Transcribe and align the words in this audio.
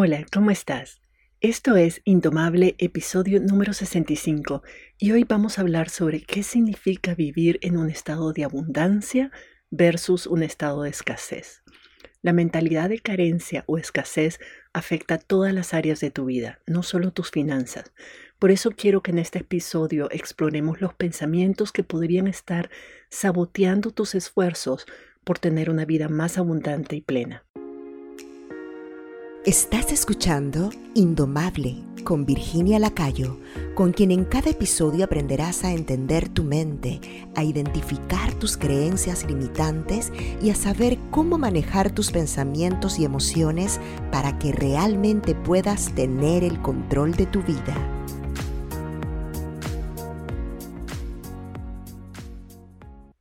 Hola, 0.00 0.24
¿cómo 0.32 0.52
estás? 0.52 1.00
Esto 1.40 1.74
es 1.74 2.02
Indomable, 2.04 2.76
episodio 2.78 3.40
número 3.40 3.72
65, 3.72 4.62
y 4.96 5.10
hoy 5.10 5.24
vamos 5.24 5.58
a 5.58 5.62
hablar 5.62 5.88
sobre 5.88 6.22
qué 6.22 6.44
significa 6.44 7.16
vivir 7.16 7.58
en 7.62 7.76
un 7.76 7.90
estado 7.90 8.32
de 8.32 8.44
abundancia 8.44 9.32
versus 9.70 10.28
un 10.28 10.44
estado 10.44 10.84
de 10.84 10.90
escasez. 10.90 11.64
La 12.22 12.32
mentalidad 12.32 12.90
de 12.90 13.00
carencia 13.00 13.64
o 13.66 13.76
escasez 13.76 14.38
afecta 14.72 15.18
todas 15.18 15.52
las 15.52 15.74
áreas 15.74 15.98
de 15.98 16.12
tu 16.12 16.26
vida, 16.26 16.60
no 16.64 16.84
solo 16.84 17.10
tus 17.10 17.32
finanzas. 17.32 17.92
Por 18.38 18.52
eso 18.52 18.70
quiero 18.70 19.02
que 19.02 19.10
en 19.10 19.18
este 19.18 19.40
episodio 19.40 20.08
exploremos 20.12 20.80
los 20.80 20.94
pensamientos 20.94 21.72
que 21.72 21.82
podrían 21.82 22.28
estar 22.28 22.70
saboteando 23.10 23.90
tus 23.90 24.14
esfuerzos 24.14 24.86
por 25.24 25.40
tener 25.40 25.70
una 25.70 25.84
vida 25.84 26.08
más 26.08 26.38
abundante 26.38 26.94
y 26.94 27.00
plena. 27.00 27.44
Estás 29.46 29.92
escuchando 29.92 30.70
Indomable 30.94 31.76
con 32.02 32.26
Virginia 32.26 32.80
Lacayo, 32.80 33.38
con 33.76 33.92
quien 33.92 34.10
en 34.10 34.24
cada 34.24 34.50
episodio 34.50 35.04
aprenderás 35.04 35.62
a 35.62 35.72
entender 35.72 36.28
tu 36.28 36.42
mente, 36.42 37.00
a 37.36 37.44
identificar 37.44 38.34
tus 38.34 38.56
creencias 38.56 39.24
limitantes 39.26 40.12
y 40.42 40.50
a 40.50 40.56
saber 40.56 40.98
cómo 41.12 41.38
manejar 41.38 41.92
tus 41.92 42.10
pensamientos 42.10 42.98
y 42.98 43.04
emociones 43.04 43.78
para 44.10 44.40
que 44.40 44.50
realmente 44.50 45.36
puedas 45.36 45.94
tener 45.94 46.42
el 46.42 46.60
control 46.60 47.14
de 47.14 47.26
tu 47.26 47.40
vida. 47.42 47.76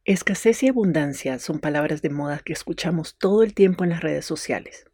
Escasez 0.04 0.64
y 0.64 0.68
abundancia 0.68 1.38
son 1.38 1.60
palabras 1.60 2.02
de 2.02 2.10
moda 2.10 2.40
que 2.44 2.54
escuchamos 2.54 3.16
todo 3.20 3.44
el 3.44 3.54
tiempo 3.54 3.84
en 3.84 3.92
las 3.92 4.02
redes 4.02 4.26
sociales 4.26 4.87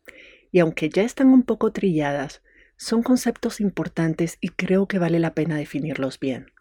y 0.53 0.59
aunque 0.59 0.87
ya 0.87 1.01
están 1.01 1.29
un 1.29 1.41
poco 1.41 1.73
trilladas, 1.73 2.43
son 2.77 3.01
conceptos 3.01 3.59
importantes 3.59 4.37
y 4.39 4.49
creo 4.49 4.87
que 4.87 4.99
vale 4.99 5.19
la 5.19 5.33
pena 5.33 5.57
definirlos 5.57 6.19
bien. 6.19 6.51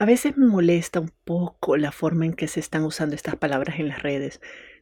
A 0.00 0.04
veces 0.04 0.36
me 0.36 0.46
molesta 0.46 0.98
un 0.98 1.12
poco 1.24 1.76
la 1.76 1.92
forma 1.92 2.26
en 2.26 2.34
que 2.34 2.48
se 2.48 2.58
están 2.58 2.82
usando 2.82 3.14
estas 3.14 3.36
palabras 3.36 3.78
en 3.78 3.86
las 3.86 4.02
redes, 4.02 4.40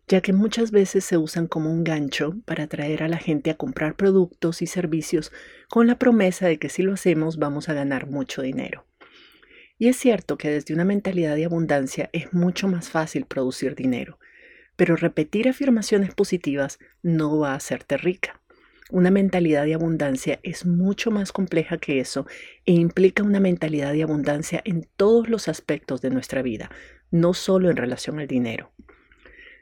ya 0.08 0.22
que 0.22 0.32
muchas 0.32 0.70
veces 0.70 1.04
se 1.04 1.18
usan 1.18 1.46
como 1.46 1.70
un 1.70 1.84
gancho 1.84 2.36
para 2.46 2.64
atraer 2.64 3.02
a 3.02 3.08
la 3.08 3.18
gente 3.18 3.50
a 3.50 3.58
comprar 3.58 3.96
productos 3.96 4.62
y 4.62 4.66
servicios 4.66 5.30
con 5.68 5.86
la 5.86 5.98
promesa 5.98 6.48
de 6.48 6.58
que 6.58 6.70
si 6.70 6.82
lo 6.82 6.94
hacemos 6.94 7.36
vamos 7.36 7.68
a 7.68 7.74
ganar 7.74 8.06
mucho 8.06 8.40
dinero. 8.40 8.86
Y 9.76 9.88
es 9.88 9.98
cierto 9.98 10.38
que 10.38 10.48
desde 10.48 10.72
una 10.72 10.86
mentalidad 10.86 11.36
de 11.36 11.44
abundancia 11.44 12.08
es 12.14 12.32
mucho 12.32 12.66
más 12.66 12.88
fácil 12.88 13.26
producir 13.26 13.74
dinero, 13.74 14.18
pero 14.80 14.96
repetir 14.96 15.46
afirmaciones 15.46 16.14
positivas 16.14 16.78
no 17.02 17.38
va 17.38 17.52
a 17.52 17.56
hacerte 17.56 17.98
rica. 17.98 18.40
Una 18.88 19.10
mentalidad 19.10 19.66
de 19.66 19.74
abundancia 19.74 20.40
es 20.42 20.64
mucho 20.64 21.10
más 21.10 21.32
compleja 21.32 21.76
que 21.76 22.00
eso 22.00 22.26
e 22.64 22.72
implica 22.72 23.22
una 23.22 23.40
mentalidad 23.40 23.92
de 23.92 24.02
abundancia 24.02 24.62
en 24.64 24.88
todos 24.96 25.28
los 25.28 25.48
aspectos 25.48 26.00
de 26.00 26.08
nuestra 26.08 26.40
vida, 26.40 26.70
no 27.10 27.34
solo 27.34 27.68
en 27.68 27.76
relación 27.76 28.20
al 28.20 28.26
dinero. 28.26 28.72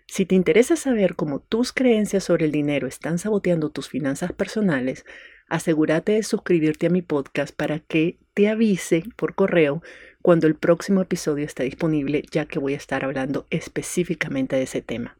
Si 0.07 0.25
te 0.25 0.37
interesa 0.37 0.77
saber 0.77 1.17
cómo 1.17 1.41
tus 1.41 1.73
creencias 1.73 2.23
sobre 2.23 2.45
el 2.45 2.53
dinero 2.53 2.87
están 2.87 3.19
saboteando 3.19 3.71
tus 3.71 3.89
finanzas 3.89 4.31
personales, 4.31 5.05
asegúrate 5.49 6.13
de 6.13 6.23
suscribirte 6.23 6.87
a 6.87 6.91
mi 6.91 7.03
podcast 7.03 7.53
para 7.57 7.81
que 7.81 8.21
te 8.35 8.49
avise 8.49 9.03
por 9.17 9.35
correo 9.35 9.83
cuando 10.29 10.47
el 10.47 10.57
próximo 10.57 11.01
episodio 11.01 11.47
esté 11.47 11.65
disponible, 11.65 12.23
ya 12.31 12.45
que 12.45 12.59
voy 12.59 12.75
a 12.75 12.77
estar 12.77 13.03
hablando 13.03 13.47
específicamente 13.49 14.57
de 14.57 14.65
ese 14.65 14.83
tema. 14.83 15.17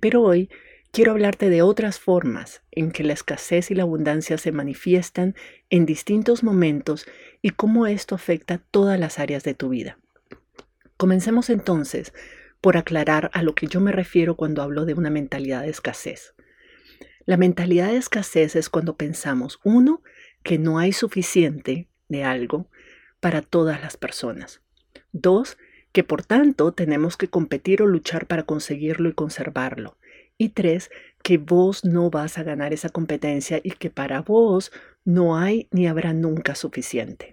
Pero 0.00 0.20
hoy 0.20 0.50
quiero 0.92 1.12
hablarte 1.12 1.48
de 1.48 1.62
otras 1.62 1.98
formas 1.98 2.60
en 2.70 2.90
que 2.90 3.04
la 3.04 3.14
escasez 3.14 3.70
y 3.70 3.74
la 3.74 3.84
abundancia 3.84 4.36
se 4.36 4.52
manifiestan 4.52 5.34
en 5.70 5.86
distintos 5.86 6.42
momentos 6.42 7.06
y 7.40 7.52
cómo 7.52 7.86
esto 7.86 8.14
afecta 8.14 8.58
todas 8.70 9.00
las 9.00 9.18
áreas 9.18 9.44
de 9.44 9.54
tu 9.54 9.70
vida. 9.70 9.98
Comencemos 10.98 11.48
entonces 11.48 12.12
por 12.60 12.76
aclarar 12.76 13.30
a 13.32 13.42
lo 13.42 13.54
que 13.54 13.66
yo 13.66 13.80
me 13.80 13.92
refiero 13.92 14.36
cuando 14.36 14.60
hablo 14.60 14.84
de 14.84 14.92
una 14.92 15.08
mentalidad 15.08 15.62
de 15.62 15.70
escasez. 15.70 16.34
La 17.24 17.38
mentalidad 17.38 17.92
de 17.92 17.96
escasez 17.96 18.56
es 18.56 18.68
cuando 18.68 18.94
pensamos, 18.94 19.58
uno, 19.64 20.02
que 20.42 20.58
no 20.58 20.78
hay 20.78 20.92
suficiente 20.92 21.88
de 22.08 22.24
algo, 22.24 22.68
para 23.20 23.42
todas 23.42 23.80
las 23.80 23.96
personas. 23.96 24.60
Dos, 25.12 25.56
que 25.92 26.04
por 26.04 26.24
tanto 26.24 26.72
tenemos 26.72 27.16
que 27.16 27.28
competir 27.28 27.82
o 27.82 27.86
luchar 27.86 28.26
para 28.26 28.44
conseguirlo 28.44 29.08
y 29.08 29.14
conservarlo. 29.14 29.96
Y 30.36 30.50
tres, 30.50 30.90
que 31.22 31.38
vos 31.38 31.84
no 31.84 32.10
vas 32.10 32.38
a 32.38 32.42
ganar 32.44 32.72
esa 32.72 32.90
competencia 32.90 33.60
y 33.62 33.72
que 33.72 33.90
para 33.90 34.22
vos 34.22 34.70
no 35.04 35.36
hay 35.36 35.68
ni 35.70 35.86
habrá 35.86 36.12
nunca 36.12 36.54
suficiente. 36.54 37.32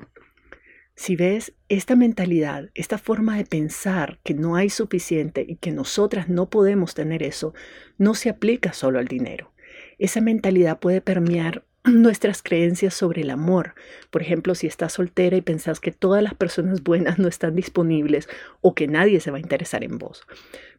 Si 0.96 1.18
ves 1.18 1.54
esta 1.68 1.96
mentalidad, 1.98 2.70
esta 2.74 2.98
forma 2.98 3.36
de 3.36 3.46
pensar 3.46 4.20
que 4.24 4.34
no 4.34 4.56
hay 4.56 4.70
suficiente 4.70 5.46
y 5.48 5.58
que 5.58 5.72
nosotras 5.72 6.30
no 6.30 6.50
podemos 6.50 6.96
tener 6.96 7.22
eso, 7.22 7.54
no 7.98 8.16
se 8.16 8.30
aplica 8.30 8.72
solo 8.72 8.98
al 8.98 9.08
dinero. 9.08 9.52
Esa 9.98 10.22
mentalidad 10.22 10.80
puede 10.80 11.02
permear 11.02 11.66
nuestras 11.94 12.42
creencias 12.42 12.94
sobre 12.94 13.22
el 13.22 13.30
amor. 13.30 13.76
Por 14.10 14.22
ejemplo, 14.22 14.56
si 14.56 14.68
estás 14.68 14.94
soltera 14.94 15.38
y 15.38 15.42
pensás 15.42 15.80
que 15.80 15.92
todas 15.92 16.24
las 16.24 16.34
personas 16.34 16.82
buenas 16.82 17.20
no 17.20 17.28
están 17.28 17.56
disponibles 17.56 18.28
o 18.62 18.74
que 18.74 18.88
nadie 18.88 19.20
se 19.20 19.32
va 19.32 19.38
a 19.38 19.42
interesar 19.42 19.84
en 19.84 19.98
vos. 19.98 20.24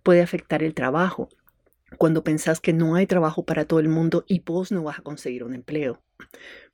Puede 0.02 0.22
afectar 0.22 0.62
el 0.62 0.74
trabajo. 0.74 1.28
Cuando 1.98 2.24
pensás 2.24 2.60
que 2.60 2.72
no 2.72 2.96
hay 2.96 3.06
trabajo 3.06 3.44
para 3.44 3.64
todo 3.64 3.78
el 3.78 3.88
mundo 3.88 4.24
y 4.26 4.40
vos 4.40 4.72
no 4.72 4.82
vas 4.82 4.98
a 4.98 5.02
conseguir 5.02 5.44
un 5.44 5.54
empleo. 5.54 6.02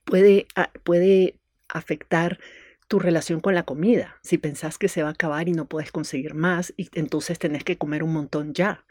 Puede, 0.03 0.47
puede 0.83 1.35
afectar 1.67 2.39
tu 2.87 2.99
relación 2.99 3.39
con 3.39 3.53
la 3.53 3.63
comida. 3.63 4.17
Si 4.23 4.37
pensás 4.37 4.77
que 4.77 4.89
se 4.89 5.03
va 5.03 5.09
a 5.09 5.13
acabar 5.13 5.47
y 5.47 5.53
no 5.53 5.67
puedes 5.67 5.91
conseguir 5.91 6.33
más 6.33 6.73
y 6.75 6.89
entonces 6.93 7.39
tenés 7.39 7.63
que 7.63 7.77
comer 7.77 8.03
un 8.03 8.13
montón 8.13 8.53
ya. 8.53 8.83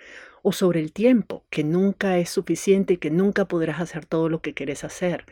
O 0.43 0.53
sobre 0.53 0.81
el 0.81 0.93
tiempo, 0.93 1.47
que 1.51 1.65
nunca 1.65 2.19
es 2.19 2.31
suficiente 2.31 2.95
y 2.95 2.97
que 2.99 3.11
nunca 3.11 3.47
podrás 3.47 3.81
hacer 3.81 4.05
todo 4.05 4.29
lo 4.29 4.43
que 4.43 4.55
querés 4.55 4.85
hacer. 4.85 5.25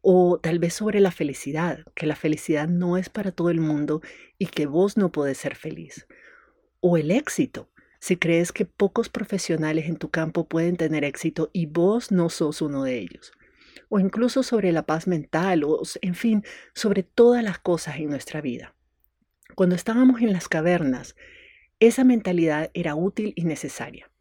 O 0.00 0.38
tal 0.38 0.58
vez 0.58 0.74
sobre 0.74 1.00
la 1.00 1.10
felicidad, 1.10 1.84
que 1.94 2.06
la 2.06 2.16
felicidad 2.16 2.68
no 2.68 2.96
es 2.96 3.08
para 3.08 3.32
todo 3.32 3.50
el 3.50 3.60
mundo 3.60 4.02
y 4.38 4.46
que 4.46 4.66
vos 4.66 4.96
no 4.96 5.10
podés 5.10 5.38
ser 5.38 5.56
feliz. 5.56 6.06
O 6.80 6.96
el 6.96 7.10
éxito, 7.10 7.70
si 7.98 8.16
crees 8.16 8.52
que 8.52 8.66
pocos 8.66 9.08
profesionales 9.08 9.86
en 9.86 9.96
tu 9.96 10.10
campo 10.10 10.48
pueden 10.48 10.76
tener 10.76 11.04
éxito 11.04 11.50
y 11.52 11.66
vos 11.66 12.10
no 12.10 12.28
sos 12.28 12.60
uno 12.60 12.84
de 12.84 12.98
ellos 12.98 13.32
o 13.94 14.00
incluso 14.00 14.42
sobre 14.42 14.72
la 14.72 14.84
paz 14.84 15.06
mental, 15.06 15.64
o 15.64 15.82
en 16.00 16.14
fin, 16.14 16.44
sobre 16.74 17.02
todas 17.02 17.44
las 17.44 17.58
cosas 17.58 17.96
en 17.96 18.08
nuestra 18.08 18.40
vida. 18.40 18.74
Cuando 19.54 19.74
estábamos 19.74 20.22
en 20.22 20.32
las 20.32 20.48
cavernas, 20.48 21.14
esa 21.78 22.02
mentalidad 22.02 22.70
era 22.72 22.94
útil 22.94 23.34
y 23.36 23.44
necesaria. 23.44 24.11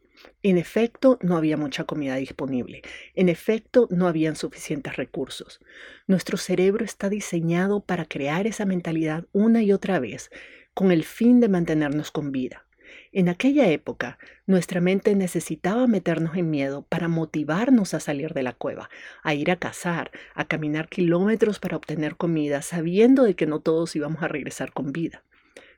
En 0.44 0.58
efecto, 0.58 1.20
no 1.22 1.38
había 1.38 1.58
mucha 1.58 1.84
comida 1.84 2.16
disponible. 2.16 2.82
En 3.16 3.30
efecto, 3.30 3.88
no 3.92 4.08
habían 4.08 4.36
suficientes 4.36 4.96
recursos. 4.96 5.60
Nuestro 6.08 6.38
cerebro 6.38 6.84
está 6.84 7.10
diseñado 7.10 7.82
para 7.82 8.06
crear 8.06 8.48
esa 8.48 8.66
mentalidad 8.66 9.26
una 9.32 9.62
y 9.62 9.72
otra 9.72 10.00
vez, 10.00 10.32
con 10.74 10.92
el 10.92 11.04
fin 11.04 11.40
de 11.40 11.50
mantenernos 11.50 12.12
con 12.12 12.32
vida. 12.32 12.66
En 13.14 13.30
aquella 13.30 13.70
época, 13.70 14.18
nuestra 14.46 14.82
mente 14.82 15.16
necesitaba 15.16 15.88
meternos 15.88 16.36
en 16.36 16.50
miedo 16.50 16.84
para 16.88 17.08
motivarnos 17.08 17.94
a 17.94 18.00
salir 18.00 18.34
de 18.34 18.44
la 18.44 18.54
cueva, 18.54 18.90
a 19.24 19.34
ir 19.34 19.52
a 19.52 19.58
cazar, 19.58 20.12
a 20.34 20.46
caminar 20.46 20.88
kilómetros 20.88 21.60
para 21.60 21.78
obtener 21.78 22.16
comida, 22.16 22.62
sabiendo 22.62 23.24
de 23.24 23.36
que 23.36 23.48
no 23.48 23.60
todos 23.60 23.96
íbamos 23.96 24.24
a 24.24 24.28
regresar 24.28 24.72
con 24.74 24.92
vida. 24.92 25.24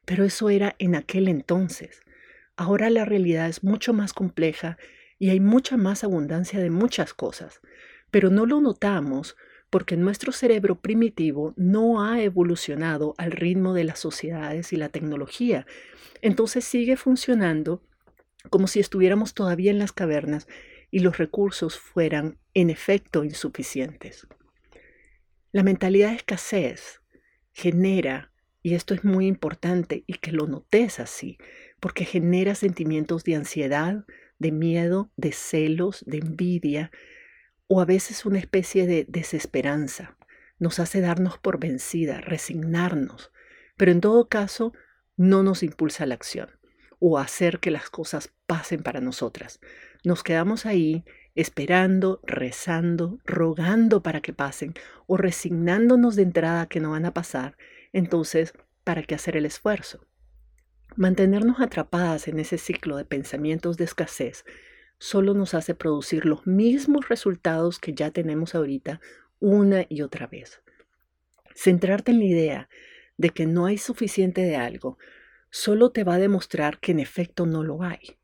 Pero 0.05 0.23
eso 0.25 0.49
era 0.49 0.75
en 0.79 0.95
aquel 0.95 1.27
entonces. 1.27 2.01
Ahora 2.55 2.89
la 2.89 3.05
realidad 3.05 3.49
es 3.49 3.63
mucho 3.63 3.93
más 3.93 4.13
compleja 4.13 4.77
y 5.17 5.29
hay 5.29 5.39
mucha 5.39 5.77
más 5.77 6.03
abundancia 6.03 6.59
de 6.59 6.69
muchas 6.69 7.13
cosas, 7.13 7.61
pero 8.11 8.29
no 8.29 8.45
lo 8.45 8.61
notamos 8.61 9.35
porque 9.69 9.97
nuestro 9.97 10.31
cerebro 10.31 10.79
primitivo 10.79 11.53
no 11.57 12.03
ha 12.03 12.21
evolucionado 12.21 13.15
al 13.17 13.31
ritmo 13.31 13.73
de 13.73 13.85
las 13.85 13.97
sociedades 13.97 14.71
y 14.71 14.75
la 14.75 14.89
tecnología. 14.89 15.65
Entonces 16.21 16.63
sigue 16.63 16.95
funcionando 16.95 17.81
como 18.51 18.67
si 18.67 18.79
estuviéramos 18.79 19.33
todavía 19.33 19.71
en 19.71 19.79
las 19.79 19.91
cavernas 19.91 20.47
y 20.91 20.99
los 20.99 21.17
recursos 21.17 21.79
fueran 21.79 22.37
en 22.53 22.69
efecto 22.69 23.23
insuficientes. 23.23 24.27
La 25.51 25.63
mentalidad 25.63 26.09
de 26.09 26.17
escasez 26.17 27.01
genera, 27.51 28.31
y 28.61 28.75
esto 28.75 28.93
es 28.93 29.03
muy 29.03 29.25
importante 29.25 30.03
y 30.05 30.13
que 30.13 30.31
lo 30.31 30.45
notes 30.45 30.99
así, 30.99 31.39
porque 31.83 32.05
genera 32.05 32.55
sentimientos 32.55 33.25
de 33.25 33.35
ansiedad, 33.35 34.05
de 34.39 34.53
miedo, 34.53 35.11
de 35.17 35.33
celos, 35.33 36.01
de 36.07 36.19
envidia, 36.19 36.91
o 37.67 37.81
a 37.81 37.85
veces 37.85 38.25
una 38.25 38.39
especie 38.39 38.87
de 38.87 39.05
desesperanza. 39.09 40.15
Nos 40.59 40.79
hace 40.79 41.01
darnos 41.01 41.39
por 41.39 41.59
vencida, 41.59 42.21
resignarnos, 42.21 43.33
pero 43.75 43.91
en 43.91 43.99
todo 43.99 44.29
caso 44.29 44.71
no 45.17 45.43
nos 45.43 45.61
impulsa 45.61 46.05
la 46.05 46.15
acción 46.15 46.51
o 46.99 47.19
hacer 47.19 47.59
que 47.59 47.69
las 47.69 47.89
cosas 47.89 48.31
pasen 48.47 48.81
para 48.81 49.01
nosotras. 49.01 49.59
Nos 50.05 50.23
quedamos 50.23 50.65
ahí 50.65 51.03
esperando, 51.35 52.21
rezando, 52.23 53.19
rogando 53.25 54.01
para 54.01 54.21
que 54.21 54.31
pasen 54.31 54.73
o 55.05 55.17
resignándonos 55.17 56.15
de 56.15 56.23
entrada 56.23 56.67
que 56.67 56.79
no 56.79 56.91
van 56.91 57.05
a 57.05 57.13
pasar, 57.13 57.57
entonces, 57.91 58.53
¿para 58.85 59.03
qué 59.03 59.15
hacer 59.15 59.35
el 59.35 59.45
esfuerzo? 59.45 60.07
Mantenernos 60.95 61.59
atrapadas 61.59 62.27
en 62.27 62.39
ese 62.39 62.59
ciclo 62.59 62.97
de 62.97 63.05
pensamientos 63.05 63.77
de 63.77 63.85
escasez 63.85 64.45
solo 64.99 65.33
nos 65.33 65.55
hace 65.55 65.73
producir 65.73 66.25
los 66.25 66.45
mismos 66.45 67.09
resultados 67.09 67.79
que 67.79 67.93
ya 67.93 68.11
tenemos 68.11 68.53
ahorita 68.53 69.01
una 69.39 69.85
y 69.89 70.03
otra 70.03 70.27
vez. 70.27 70.61
Centrarte 71.55 72.11
en 72.11 72.19
la 72.19 72.25
idea 72.25 72.69
de 73.17 73.31
que 73.31 73.47
no 73.47 73.65
hay 73.65 73.79
suficiente 73.79 74.41
de 74.41 74.55
algo 74.55 74.99
solo 75.49 75.91
te 75.91 76.03
va 76.03 76.15
a 76.15 76.19
demostrar 76.19 76.79
que 76.79 76.91
en 76.91 76.99
efecto 76.99 77.45
no 77.45 77.63
lo 77.63 77.81
hay. 77.83 78.17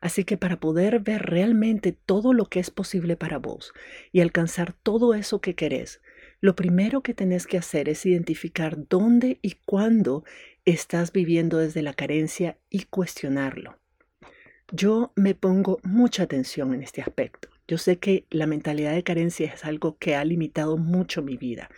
Así 0.00 0.24
que 0.24 0.36
para 0.36 0.60
poder 0.60 1.00
ver 1.00 1.22
realmente 1.22 1.92
todo 1.92 2.32
lo 2.32 2.46
que 2.46 2.60
es 2.60 2.70
posible 2.70 3.16
para 3.16 3.38
vos 3.38 3.72
y 4.12 4.20
alcanzar 4.20 4.72
todo 4.72 5.14
eso 5.14 5.40
que 5.40 5.54
querés, 5.54 6.00
lo 6.40 6.54
primero 6.54 7.02
que 7.02 7.12
tenés 7.12 7.46
que 7.46 7.58
hacer 7.58 7.88
es 7.88 8.06
identificar 8.06 8.88
dónde 8.88 9.38
y 9.42 9.56
cuándo 9.66 10.24
estás 10.70 11.12
viviendo 11.12 11.58
desde 11.58 11.82
la 11.82 11.94
carencia 11.94 12.58
y 12.68 12.84
cuestionarlo. 12.84 13.78
Yo 14.72 15.12
me 15.16 15.34
pongo 15.34 15.78
mucha 15.82 16.22
atención 16.22 16.74
en 16.74 16.82
este 16.82 17.02
aspecto. 17.02 17.48
Yo 17.66 17.78
sé 17.78 17.98
que 17.98 18.26
la 18.30 18.46
mentalidad 18.46 18.94
de 18.94 19.02
carencia 19.02 19.52
es 19.52 19.64
algo 19.64 19.96
que 19.98 20.16
ha 20.16 20.24
limitado 20.24 20.76
mucho 20.76 21.22
mi 21.22 21.36
vida 21.36 21.70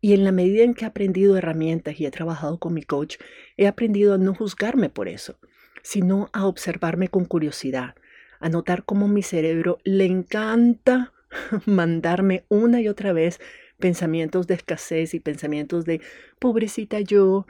y 0.00 0.12
en 0.12 0.24
la 0.24 0.32
medida 0.32 0.62
en 0.62 0.74
que 0.74 0.84
he 0.84 0.88
aprendido 0.88 1.36
herramientas 1.36 1.98
y 1.98 2.06
he 2.06 2.10
trabajado 2.10 2.58
con 2.58 2.74
mi 2.74 2.82
coach, 2.82 3.16
he 3.56 3.66
aprendido 3.66 4.14
a 4.14 4.18
no 4.18 4.34
juzgarme 4.34 4.88
por 4.88 5.08
eso, 5.08 5.38
sino 5.82 6.28
a 6.32 6.46
observarme 6.46 7.08
con 7.08 7.24
curiosidad, 7.24 7.94
a 8.38 8.48
notar 8.48 8.84
cómo 8.84 9.08
mi 9.08 9.22
cerebro 9.22 9.78
le 9.84 10.04
encanta 10.04 11.12
mandarme 11.66 12.44
una 12.48 12.80
y 12.80 12.88
otra 12.88 13.12
vez 13.12 13.40
pensamientos 13.78 14.46
de 14.46 14.54
escasez 14.54 15.12
y 15.12 15.20
pensamientos 15.20 15.84
de 15.84 16.00
pobrecita 16.38 17.00
yo, 17.00 17.46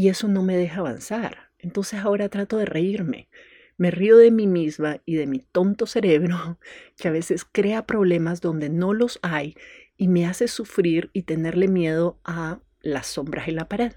y 0.00 0.08
eso 0.08 0.28
no 0.28 0.42
me 0.42 0.56
deja 0.56 0.80
avanzar. 0.80 1.50
Entonces 1.58 2.00
ahora 2.00 2.30
trato 2.30 2.56
de 2.56 2.64
reírme. 2.64 3.28
Me 3.76 3.90
río 3.90 4.16
de 4.16 4.30
mí 4.30 4.46
misma 4.46 5.02
y 5.04 5.16
de 5.16 5.26
mi 5.26 5.40
tonto 5.40 5.84
cerebro, 5.84 6.58
que 6.96 7.08
a 7.08 7.10
veces 7.10 7.44
crea 7.44 7.84
problemas 7.84 8.40
donde 8.40 8.70
no 8.70 8.94
los 8.94 9.18
hay 9.20 9.56
y 9.98 10.08
me 10.08 10.24
hace 10.24 10.48
sufrir 10.48 11.10
y 11.12 11.24
tenerle 11.24 11.68
miedo 11.68 12.18
a 12.24 12.60
las 12.80 13.08
sombras 13.08 13.46
en 13.48 13.56
la 13.56 13.68
pared. 13.68 13.92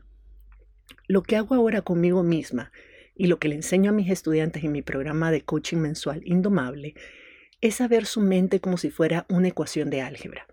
Lo 1.07 1.23
que 1.23 1.37
hago 1.37 1.55
ahora 1.55 1.83
conmigo 1.83 2.21
misma 2.21 2.73
y 3.15 3.27
lo 3.27 3.39
que 3.39 3.47
le 3.47 3.55
enseño 3.55 3.91
a 3.91 3.93
mis 3.93 4.09
estudiantes 4.09 4.61
en 4.65 4.73
mi 4.73 4.81
programa 4.81 5.31
de 5.31 5.45
coaching 5.45 5.77
mensual 5.77 6.21
Indomable 6.25 6.95
es 7.61 7.75
saber 7.75 8.05
su 8.07 8.19
mente 8.19 8.59
como 8.59 8.75
si 8.75 8.89
fuera 8.89 9.25
una 9.29 9.47
ecuación 9.47 9.89
de 9.89 10.01
álgebra. 10.01 10.47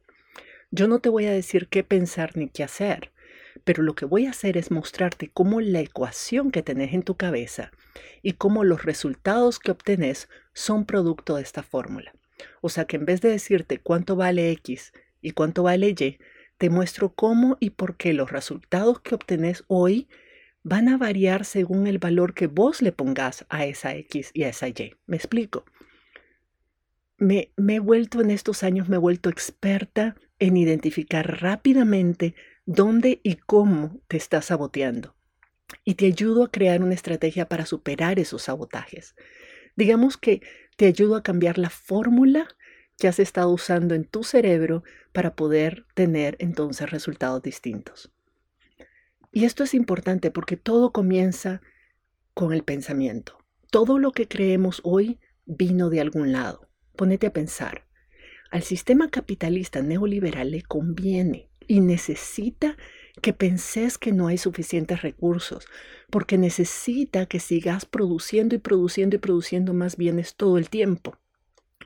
Yo 0.70 0.86
no 0.86 1.00
te 1.00 1.08
voy 1.08 1.26
a 1.26 1.32
decir 1.32 1.66
qué 1.66 1.82
pensar 1.82 2.36
ni 2.36 2.48
qué 2.48 2.62
hacer, 2.62 3.10
pero 3.64 3.82
lo 3.82 3.94
que 3.94 4.04
voy 4.04 4.26
a 4.26 4.30
hacer 4.30 4.56
es 4.56 4.70
mostrarte 4.70 5.30
cómo 5.32 5.60
la 5.60 5.80
ecuación 5.80 6.50
que 6.50 6.62
tenés 6.62 6.92
en 6.94 7.02
tu 7.02 7.16
cabeza 7.16 7.70
y 8.22 8.32
cómo 8.32 8.64
los 8.64 8.84
resultados 8.84 9.58
que 9.58 9.70
obtenés 9.70 10.28
son 10.52 10.84
producto 10.84 11.36
de 11.36 11.42
esta 11.42 11.62
fórmula. 11.62 12.12
O 12.60 12.68
sea 12.68 12.84
que 12.84 12.96
en 12.96 13.04
vez 13.04 13.20
de 13.20 13.30
decirte 13.30 13.78
cuánto 13.78 14.16
vale 14.16 14.50
X 14.52 14.92
y 15.20 15.32
cuánto 15.32 15.62
vale 15.62 15.94
Y, 15.98 16.18
te 16.58 16.70
muestro 16.70 17.14
cómo 17.14 17.56
y 17.60 17.70
por 17.70 17.96
qué 17.96 18.12
los 18.12 18.30
resultados 18.30 19.00
que 19.00 19.14
obtenés 19.14 19.64
hoy 19.66 20.08
van 20.62 20.88
a 20.88 20.98
variar 20.98 21.44
según 21.44 21.86
el 21.86 21.98
valor 21.98 22.34
que 22.34 22.46
vos 22.46 22.82
le 22.82 22.92
pongas 22.92 23.46
a 23.48 23.64
esa 23.64 23.94
X 23.94 24.30
y 24.34 24.44
a 24.44 24.50
esa 24.50 24.68
Y. 24.68 24.94
¿Me 25.06 25.16
explico? 25.16 25.64
Me, 27.16 27.52
me, 27.56 27.76
he 27.76 27.80
vuelto 27.80 28.20
en 28.20 28.30
estos 28.30 28.62
años, 28.62 28.88
me 28.88 28.96
he 28.96 28.98
vuelto 28.98 29.30
experta 29.30 30.16
en 30.38 30.56
identificar 30.56 31.40
rápidamente 31.40 32.34
dónde 32.72 33.20
y 33.24 33.34
cómo 33.34 34.00
te 34.06 34.16
estás 34.16 34.46
saboteando. 34.46 35.16
Y 35.84 35.96
te 35.96 36.06
ayudo 36.06 36.44
a 36.44 36.52
crear 36.52 36.84
una 36.84 36.94
estrategia 36.94 37.48
para 37.48 37.66
superar 37.66 38.20
esos 38.20 38.42
sabotajes. 38.42 39.16
Digamos 39.74 40.16
que 40.16 40.40
te 40.76 40.86
ayudo 40.86 41.16
a 41.16 41.22
cambiar 41.24 41.58
la 41.58 41.70
fórmula 41.70 42.46
que 42.96 43.08
has 43.08 43.18
estado 43.18 43.50
usando 43.50 43.96
en 43.96 44.04
tu 44.04 44.22
cerebro 44.22 44.84
para 45.12 45.34
poder 45.34 45.86
tener 45.94 46.36
entonces 46.38 46.88
resultados 46.90 47.42
distintos. 47.42 48.12
Y 49.32 49.46
esto 49.46 49.64
es 49.64 49.74
importante 49.74 50.30
porque 50.30 50.56
todo 50.56 50.92
comienza 50.92 51.62
con 52.34 52.52
el 52.52 52.62
pensamiento. 52.62 53.38
Todo 53.72 53.98
lo 53.98 54.12
que 54.12 54.28
creemos 54.28 54.80
hoy 54.84 55.18
vino 55.44 55.90
de 55.90 56.00
algún 56.00 56.30
lado. 56.30 56.68
Ponete 56.94 57.26
a 57.26 57.32
pensar. 57.32 57.84
Al 58.52 58.62
sistema 58.62 59.10
capitalista 59.10 59.82
neoliberal 59.82 60.52
le 60.52 60.62
conviene 60.62 61.49
y 61.70 61.78
necesita 61.78 62.76
que 63.22 63.32
pensés 63.32 63.96
que 63.96 64.10
no 64.10 64.26
hay 64.26 64.38
suficientes 64.38 65.02
recursos, 65.02 65.68
porque 66.10 66.36
necesita 66.36 67.26
que 67.26 67.38
sigas 67.38 67.84
produciendo 67.84 68.56
y 68.56 68.58
produciendo 68.58 69.14
y 69.14 69.18
produciendo 69.20 69.72
más 69.72 69.96
bienes 69.96 70.34
todo 70.34 70.58
el 70.58 70.68
tiempo. 70.68 71.16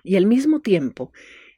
Y 0.03 0.17
al 0.17 0.25
mismo 0.25 0.61
tiempo, 0.61 1.13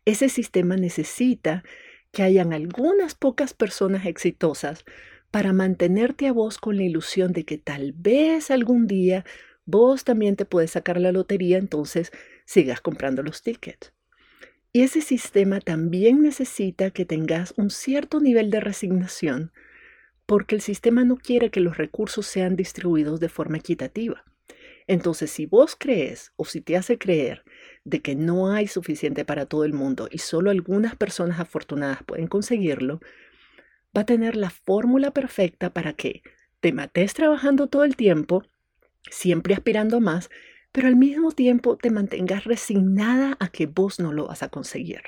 ese 0.05 0.29
sistema 0.29 0.77
necesita 0.77 1.63
que 2.11 2.25
hayan 2.25 2.53
algunas 2.53 3.15
pocas 3.15 3.55
personas 3.55 4.07
exitosas 4.07 4.85
para 5.31 5.53
mantenerte 5.53 6.27
a 6.27 6.33
vos 6.33 6.59
con 6.59 6.77
la 6.79 6.83
ilusión 6.83 7.33
de 7.33 7.45
que 7.45 7.59
tal 7.59 7.93
vez 7.93 8.51
algún 8.51 8.89
día 8.89 9.25
vos 9.67 10.03
también 10.03 10.35
te 10.35 10.47
puedes 10.47 10.73
sacar 10.73 11.01
la 11.01 11.13
lotería, 11.13 11.59
entonces 11.59 12.11
sigas 12.45 12.81
comprando 12.81 13.23
los 13.23 13.45
tickets. 13.45 13.96
Y 14.77 14.83
ese 14.83 15.01
sistema 15.01 15.59
también 15.59 16.21
necesita 16.21 16.91
que 16.91 17.07
tengas 17.07 17.55
un 17.57 17.71
cierto 17.71 18.21
nivel 18.21 18.51
de 18.51 18.61
resignación 18.61 19.51
porque 20.27 20.55
el 20.55 20.61
sistema 20.61 21.03
no 21.03 21.17
quiere 21.17 21.51
que 21.51 21.61
los 21.61 21.79
recursos 21.79 22.27
sean 22.27 22.57
distribuidos 22.57 23.19
de 23.19 23.31
forma 23.31 23.57
equitativa. 23.57 24.23
Entonces, 24.87 25.31
si 25.31 25.47
vos 25.47 25.77
crees 25.81 26.35
o 26.37 26.45
si 26.45 26.61
te 26.61 26.77
hace 26.77 26.99
creer 26.99 27.43
de 27.85 28.03
que 28.03 28.15
no 28.15 28.53
hay 28.53 28.67
suficiente 28.67 29.25
para 29.25 29.47
todo 29.47 29.65
el 29.65 29.73
mundo 29.73 30.09
y 30.11 30.19
solo 30.19 30.51
algunas 30.51 30.95
personas 30.95 31.41
afortunadas 31.41 32.03
pueden 32.03 32.27
conseguirlo, 32.27 33.01
va 33.97 34.03
a 34.03 34.05
tener 34.05 34.37
la 34.37 34.51
fórmula 34.51 35.11
perfecta 35.11 35.73
para 35.73 35.95
que 35.95 36.21
te 36.61 36.75
mates 36.75 37.15
trabajando 37.15 37.69
todo 37.69 37.85
el 37.85 37.97
tiempo, 37.97 38.45
siempre 39.11 39.55
aspirando 39.55 40.01
más, 40.01 40.29
pero 40.77 40.89
al 40.89 40.97
mismo 40.97 41.33
tiempo 41.33 41.79
te 41.79 41.89
mantengas 41.89 42.45
resignada 42.45 43.39
a 43.41 43.49
que 43.49 43.65
vos 43.65 43.99
no 43.99 44.13
lo 44.13 44.27
vas 44.27 44.43
a 44.43 44.51
conseguir. 44.51 45.05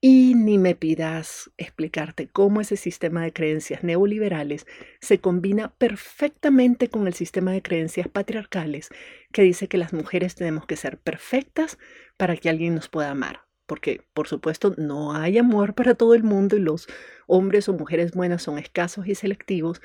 Y 0.00 0.36
ni 0.36 0.56
me 0.56 0.76
pidas 0.76 1.50
explicarte 1.56 2.28
cómo 2.28 2.60
ese 2.60 2.76
sistema 2.76 3.24
de 3.24 3.32
creencias 3.32 3.82
neoliberales 3.82 4.68
se 5.00 5.18
combina 5.18 5.74
perfectamente 5.78 6.90
con 6.90 7.08
el 7.08 7.14
sistema 7.14 7.50
de 7.50 7.60
creencias 7.60 8.06
patriarcales 8.06 8.90
que 9.32 9.42
dice 9.42 9.66
que 9.66 9.78
las 9.78 9.92
mujeres 9.92 10.36
tenemos 10.36 10.64
que 10.64 10.76
ser 10.76 10.98
perfectas 10.98 11.76
para 12.16 12.36
que 12.36 12.48
alguien 12.48 12.76
nos 12.76 12.88
pueda 12.88 13.10
amar. 13.10 13.40
Porque, 13.66 14.02
por 14.14 14.28
supuesto, 14.28 14.74
no 14.78 15.12
hay 15.12 15.38
amor 15.38 15.74
para 15.74 15.96
todo 15.96 16.14
el 16.14 16.22
mundo 16.22 16.56
y 16.56 16.60
los 16.60 16.86
hombres 17.26 17.68
o 17.68 17.72
mujeres 17.72 18.12
buenas 18.12 18.44
son 18.44 18.60
escasos 18.60 19.08
y 19.08 19.16
selectivos. 19.16 19.82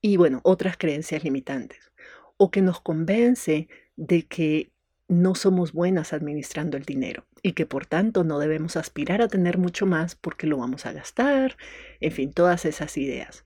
Y 0.00 0.16
bueno, 0.16 0.40
otras 0.42 0.76
creencias 0.76 1.22
limitantes. 1.22 1.92
O 2.38 2.50
que 2.50 2.60
nos 2.60 2.80
convence 2.80 3.68
de 3.96 4.26
que 4.26 4.72
no 5.08 5.34
somos 5.34 5.72
buenas 5.72 6.12
administrando 6.12 6.76
el 6.76 6.84
dinero 6.84 7.26
y 7.42 7.52
que 7.52 7.66
por 7.66 7.86
tanto 7.86 8.24
no 8.24 8.38
debemos 8.38 8.76
aspirar 8.76 9.20
a 9.20 9.28
tener 9.28 9.58
mucho 9.58 9.86
más 9.86 10.14
porque 10.14 10.46
lo 10.46 10.58
vamos 10.58 10.86
a 10.86 10.92
gastar, 10.92 11.56
en 12.00 12.12
fin, 12.12 12.32
todas 12.32 12.64
esas 12.64 12.96
ideas. 12.96 13.44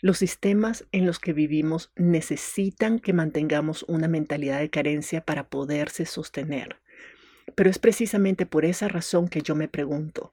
Los 0.00 0.18
sistemas 0.18 0.86
en 0.92 1.06
los 1.06 1.18
que 1.18 1.32
vivimos 1.32 1.92
necesitan 1.96 3.00
que 3.00 3.12
mantengamos 3.12 3.84
una 3.88 4.06
mentalidad 4.06 4.60
de 4.60 4.70
carencia 4.70 5.24
para 5.24 5.48
poderse 5.48 6.06
sostener. 6.06 6.80
Pero 7.56 7.68
es 7.68 7.78
precisamente 7.78 8.46
por 8.46 8.64
esa 8.64 8.88
razón 8.88 9.28
que 9.28 9.42
yo 9.42 9.56
me 9.56 9.68
pregunto, 9.68 10.32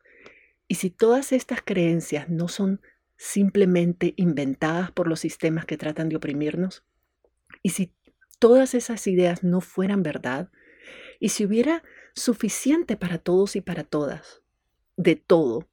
¿y 0.67 0.75
si 0.75 0.91
todas 0.91 1.31
estas 1.31 1.61
creencias 1.63 2.29
no 2.29 2.47
son 2.47 2.81
simplemente 3.17 4.13
inventadas 4.17 4.91
por 4.91 5.07
los 5.07 5.19
sistemas 5.19 5.65
que 5.65 5.77
tratan 5.77 6.09
de 6.09 6.17
oprimirnos? 6.17 6.85
¿Y 7.63 7.69
si 7.69 7.91
todas 8.39 8.73
esas 8.73 9.07
ideas 9.07 9.43
no 9.43 9.61
fueran 9.61 10.03
verdad? 10.03 10.49
¿Y 11.19 11.29
si 11.29 11.45
hubiera 11.45 11.83
suficiente 12.15 12.95
para 12.95 13.17
todos 13.17 13.55
y 13.55 13.61
para 13.61 13.83
todas, 13.83 14.41
de 14.95 15.15
todo. 15.15 15.67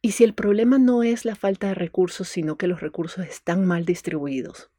Y 0.00 0.12
si 0.12 0.24
el 0.24 0.32
problema 0.32 0.78
no 0.78 1.02
es 1.02 1.24
la 1.24 1.36
falta 1.36 1.68
de 1.68 1.74
recursos, 1.74 2.28
sino 2.28 2.56
que 2.56 2.66
los 2.66 2.80
recursos 2.80 3.26
están 3.26 3.66
mal 3.66 3.84
distribuidos. 3.84 4.70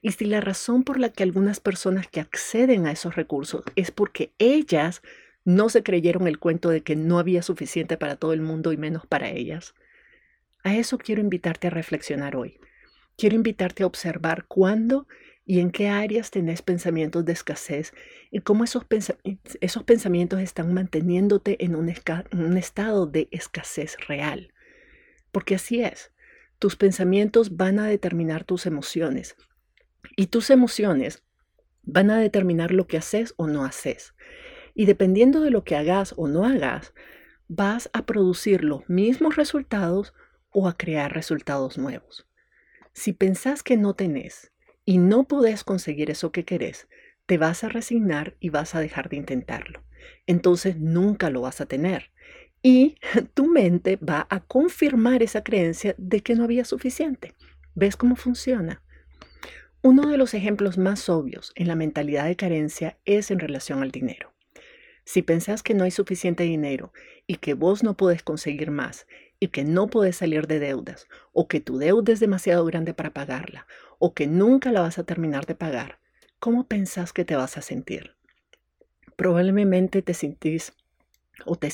Y 0.00 0.12
si 0.12 0.24
la 0.24 0.40
razón 0.40 0.84
por 0.84 0.98
la 0.98 1.10
que 1.10 1.22
algunas 1.22 1.60
personas 1.60 2.06
que 2.06 2.20
acceden 2.20 2.86
a 2.86 2.92
esos 2.92 3.16
recursos 3.16 3.64
es 3.76 3.90
porque 3.90 4.32
ellas 4.38 5.02
no 5.44 5.68
se 5.68 5.82
creyeron 5.82 6.28
el 6.28 6.38
cuento 6.38 6.70
de 6.70 6.82
que 6.82 6.96
no 6.96 7.18
había 7.18 7.42
suficiente 7.42 7.96
para 7.96 8.16
todo 8.16 8.32
el 8.32 8.42
mundo 8.42 8.72
y 8.72 8.76
menos 8.76 9.06
para 9.06 9.30
ellas. 9.30 9.74
A 10.62 10.76
eso 10.76 10.98
quiero 10.98 11.20
invitarte 11.20 11.66
a 11.66 11.70
reflexionar 11.70 12.36
hoy. 12.36 12.60
Quiero 13.16 13.34
invitarte 13.34 13.82
a 13.82 13.86
observar 13.86 14.44
cuándo 14.46 15.06
y 15.44 15.60
en 15.60 15.70
qué 15.70 15.88
áreas 15.88 16.30
tenés 16.30 16.62
pensamientos 16.62 17.24
de 17.24 17.32
escasez 17.32 17.92
y 18.30 18.40
cómo 18.40 18.64
esos, 18.64 18.86
esos 19.60 19.82
pensamientos 19.82 20.40
están 20.40 20.72
manteniéndote 20.72 21.64
en 21.64 21.74
un, 21.74 21.92
un 22.32 22.56
estado 22.56 23.06
de 23.06 23.28
escasez 23.32 23.96
real. 24.06 24.52
Porque 25.32 25.56
así 25.56 25.82
es, 25.82 26.12
tus 26.58 26.76
pensamientos 26.76 27.56
van 27.56 27.80
a 27.80 27.88
determinar 27.88 28.44
tus 28.44 28.66
emociones 28.66 29.36
y 30.16 30.28
tus 30.28 30.50
emociones 30.50 31.24
van 31.82 32.10
a 32.10 32.18
determinar 32.18 32.70
lo 32.70 32.86
que 32.86 32.98
haces 32.98 33.34
o 33.36 33.48
no 33.48 33.64
haces. 33.64 34.14
Y 34.74 34.86
dependiendo 34.86 35.40
de 35.40 35.50
lo 35.50 35.64
que 35.64 35.74
hagas 35.74 36.14
o 36.16 36.28
no 36.28 36.46
hagas, 36.46 36.94
vas 37.48 37.90
a 37.92 38.06
producir 38.06 38.62
los 38.62 38.88
mismos 38.88 39.34
resultados 39.34 40.14
o 40.50 40.68
a 40.68 40.76
crear 40.76 41.12
resultados 41.12 41.78
nuevos. 41.78 42.28
Si 42.92 43.12
pensás 43.12 43.62
que 43.62 43.76
no 43.76 43.94
tenés 43.94 44.51
y 44.84 44.98
no 44.98 45.24
podés 45.24 45.64
conseguir 45.64 46.10
eso 46.10 46.32
que 46.32 46.44
querés, 46.44 46.88
te 47.26 47.38
vas 47.38 47.64
a 47.64 47.68
resignar 47.68 48.36
y 48.40 48.50
vas 48.50 48.74
a 48.74 48.80
dejar 48.80 49.08
de 49.08 49.16
intentarlo. 49.16 49.82
Entonces 50.26 50.76
nunca 50.76 51.30
lo 51.30 51.42
vas 51.42 51.60
a 51.60 51.66
tener. 51.66 52.10
Y 52.62 52.96
tu 53.34 53.46
mente 53.46 53.96
va 53.96 54.26
a 54.30 54.40
confirmar 54.40 55.22
esa 55.22 55.42
creencia 55.42 55.94
de 55.98 56.20
que 56.20 56.34
no 56.34 56.44
había 56.44 56.64
suficiente. 56.64 57.34
¿Ves 57.74 57.96
cómo 57.96 58.16
funciona? 58.16 58.82
Uno 59.82 60.08
de 60.08 60.16
los 60.16 60.34
ejemplos 60.34 60.78
más 60.78 61.08
obvios 61.08 61.52
en 61.56 61.66
la 61.66 61.74
mentalidad 61.74 62.26
de 62.26 62.36
carencia 62.36 62.98
es 63.04 63.30
en 63.30 63.40
relación 63.40 63.82
al 63.82 63.90
dinero. 63.90 64.32
Si 65.04 65.22
pensás 65.22 65.64
que 65.64 65.74
no 65.74 65.82
hay 65.82 65.90
suficiente 65.90 66.44
dinero 66.44 66.92
y 67.26 67.36
que 67.36 67.54
vos 67.54 67.82
no 67.82 67.96
podés 67.96 68.22
conseguir 68.22 68.70
más 68.70 69.06
y 69.42 69.48
que 69.48 69.64
no 69.64 69.88
podés 69.88 70.18
salir 70.18 70.46
de 70.46 70.60
deudas 70.60 71.08
o 71.32 71.48
que 71.48 71.60
tu 71.60 71.76
deuda 71.76 72.12
es 72.12 72.20
demasiado 72.20 72.64
grande 72.64 72.94
para 72.94 73.12
pagarla 73.12 73.66
o 73.98 74.14
que 74.14 74.28
nunca 74.28 74.70
la 74.70 74.82
vas 74.82 75.00
a 75.00 75.02
terminar 75.02 75.46
de 75.46 75.56
pagar, 75.56 75.98
¿cómo 76.38 76.68
pensás 76.68 77.12
que 77.12 77.24
te 77.24 77.34
vas 77.34 77.58
a 77.58 77.60
sentir? 77.60 78.14
Probablemente 79.16 80.00
te 80.00 80.14
sentís 80.14 80.74
o 81.44 81.56
te, 81.56 81.70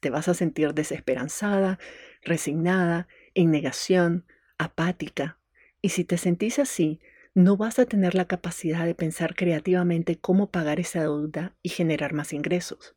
te 0.00 0.10
vas 0.10 0.26
a 0.26 0.34
sentir 0.34 0.74
desesperanzada, 0.74 1.78
resignada, 2.22 3.06
en 3.34 3.52
negación, 3.52 4.24
apática. 4.58 5.38
Y 5.80 5.90
si 5.90 6.02
te 6.02 6.18
sentís 6.18 6.58
así, 6.58 6.98
no 7.34 7.56
vas 7.56 7.78
a 7.78 7.86
tener 7.86 8.16
la 8.16 8.24
capacidad 8.24 8.84
de 8.84 8.96
pensar 8.96 9.36
creativamente 9.36 10.18
cómo 10.18 10.50
pagar 10.50 10.80
esa 10.80 11.02
deuda 11.02 11.54
y 11.62 11.68
generar 11.68 12.14
más 12.14 12.32
ingresos. 12.32 12.96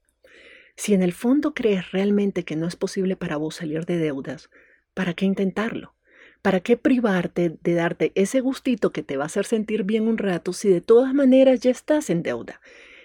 Si 0.80 0.94
en 0.94 1.04
el 1.04 1.12
fondo 1.12 1.54
crees 1.54 1.92
realmente 1.92 2.46
que 2.46 2.56
no 2.56 2.66
es 2.66 2.78
posible 2.78 3.18
para 3.18 3.36
vos 3.36 3.56
salir 3.56 3.86
de 3.86 3.98
deudas, 3.98 4.50
¿para 4.94 5.14
qué 5.14 5.26
intentarlo? 5.26 5.94
¿Para 6.42 6.62
qué 6.62 6.78
privarte 6.78 7.58
de 7.62 7.74
darte 7.74 8.14
ese 8.16 8.40
gustito 8.40 8.94
que 8.94 9.04
te 9.04 9.18
va 9.18 9.24
a 9.24 9.26
hacer 9.26 9.46
sentir 9.46 9.84
bien 9.84 10.08
un 10.08 10.18
rato 10.18 10.54
si 10.54 10.70
de 10.70 10.80
todas 10.80 11.14
maneras 11.14 11.60
ya 11.60 11.70
estás 11.70 12.10
en 12.10 12.24
deuda? 12.24 12.62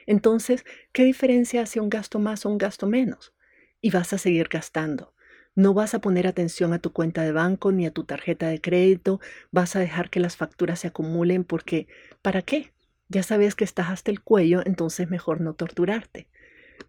Entonces, 0.07 0.65
¿qué 0.93 1.03
diferencia 1.03 1.63
hace 1.63 1.81
un 1.81 1.91
gasto 1.91 2.21
más 2.21 2.47
o 2.47 2.51
un 2.51 2.59
gasto 2.59 2.87
menos? 2.87 3.35
Y 3.81 3.91
vas 3.91 4.13
a 4.13 4.19
seguir 4.19 4.47
gastando. 4.49 5.13
No 5.57 5.75
vas 5.75 5.95
a 5.95 6.01
poner 6.01 6.29
atención 6.29 6.75
a 6.75 6.79
tu 6.79 6.93
cuenta 6.93 7.23
de 7.23 7.33
banco 7.33 7.73
ni 7.73 7.87
a 7.87 7.91
tu 7.91 8.05
tarjeta 8.05 8.47
de 8.47 8.61
crédito, 8.61 9.21
vas 9.51 9.75
a 9.75 9.81
dejar 9.81 10.11
que 10.11 10.21
las 10.21 10.37
facturas 10.37 10.79
se 10.79 10.87
acumulen 10.87 11.43
porque 11.43 11.89
¿para 12.23 12.41
qué? 12.43 12.73
Ya 13.09 13.25
sabes 13.25 13.57
que 13.57 13.65
estás 13.65 13.91
hasta 13.91 14.13
el 14.13 14.21
cuello, 14.21 14.63
entonces 14.65 15.11
mejor 15.11 15.41
no 15.41 15.55
torturarte. 15.55 16.29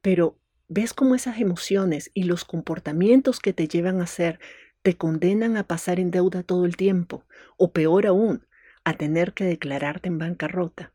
Pero 0.04 0.38
ves 0.68 0.94
cómo 0.94 1.16
esas 1.16 1.40
emociones 1.40 2.12
y 2.14 2.24
los 2.24 2.46
comportamientos 2.46 3.40
que 3.40 3.54
te 3.54 3.68
llevan 3.68 4.00
a 4.00 4.04
hacer 4.04 4.40
te 4.82 4.98
condenan 4.98 5.58
a 5.58 5.68
pasar 5.68 6.00
en 6.00 6.12
deuda 6.12 6.44
todo 6.44 6.66
el 6.66 6.78
tiempo, 6.78 7.24
o 7.58 7.72
peor 7.72 8.06
aún, 8.06 8.46
a 8.84 8.94
tener 8.94 9.34
que 9.34 9.44
declararte 9.44 10.10
en 10.10 10.20
bancarrota. 10.20 10.92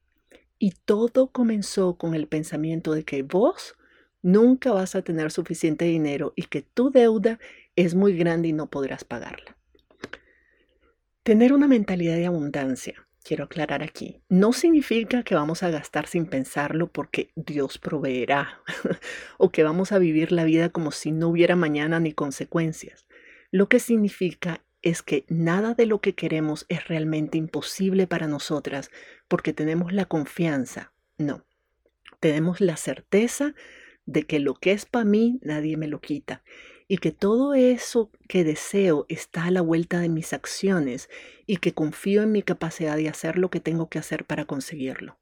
Y 0.59 0.73
todo 0.85 1.29
comenzó 1.33 1.97
con 1.97 2.15
el 2.15 2.29
pensamiento 2.29 2.93
de 2.93 3.05
que 3.05 3.23
vos 3.23 3.75
nunca 4.23 4.73
vas 4.73 4.95
a 4.95 5.03
tener 5.03 5.33
suficiente 5.33 5.87
dinero 5.87 6.33
y 6.37 6.43
que 6.43 6.63
tu 6.63 6.91
deuda 6.91 7.39
es 7.77 7.95
muy 7.95 8.17
grande 8.17 8.49
y 8.49 8.53
no 8.53 8.69
podrás 8.69 9.05
pagarla. 9.05 9.57
Tener 11.23 11.53
una 11.53 11.67
mentalidad 11.67 12.15
de 12.15 12.27
abundancia, 12.27 13.07
quiero 13.23 13.45
aclarar 13.45 13.83
aquí, 13.83 14.23
no 14.29 14.53
significa 14.53 15.23
que 15.23 15.35
vamos 15.35 15.63
a 15.63 15.71
gastar 15.71 16.07
sin 16.07 16.27
pensarlo 16.27 16.89
porque 16.89 17.31
Dios 17.37 17.79
proveerá 17.79 18.61
o 19.39 19.51
que 19.51 19.63
vamos 19.63 19.93
a 19.93 19.99
vivir 19.99 20.33
la 20.33 20.45
vida 20.45 20.71
como 20.71 20.91
si 20.91 21.13
no 21.13 21.29
hubiera 21.29 21.57
mañana 21.57 22.01
ni 22.01 22.13
consecuencias. 22.13 23.07
Lo 23.51 23.69
que 23.69 23.81
significa 23.81 24.63
es 24.83 25.03
que 25.03 25.25
nada 25.29 25.75
de 25.75 25.87
lo 25.87 26.01
que 26.01 26.15
queremos 26.15 26.65
es 26.69 26.89
realmente 26.89 27.37
imposible 27.37 28.07
para 28.07 28.27
nosotras 28.27 28.91
porque 29.29 29.53
tenemos 29.53 29.93
la 29.93 30.07
confianza, 30.07 30.93
no, 31.19 31.45
tenemos 32.21 32.61
la 32.61 32.77
certeza 32.77 33.55
de 34.07 34.25
que 34.25 34.41
lo 34.41 34.55
que 34.55 34.73
es 34.73 34.87
para 34.87 35.05
mí 35.05 35.39
nadie 35.43 35.77
me 35.77 35.87
lo 35.87 36.01
quita 36.01 36.43
y 36.91 36.99
que 36.99 37.13
todo 37.13 37.55
eso 37.55 38.11
que 38.27 38.43
deseo 38.43 39.07
está 39.09 39.45
a 39.45 39.53
la 39.53 39.61
vuelta 39.61 40.01
de 40.01 40.09
mis 40.09 40.33
acciones 40.33 41.09
y 41.47 41.59
que 41.59 41.73
confío 41.73 42.21
en 42.25 42.33
mi 42.33 42.43
capacidad 42.43 42.97
de 42.97 43.09
hacer 43.09 43.39
lo 43.39 43.49
que 43.49 43.61
tengo 43.61 43.89
que 43.89 44.01
hacer 44.01 44.25
para 44.25 44.45
conseguirlo. 44.45 45.17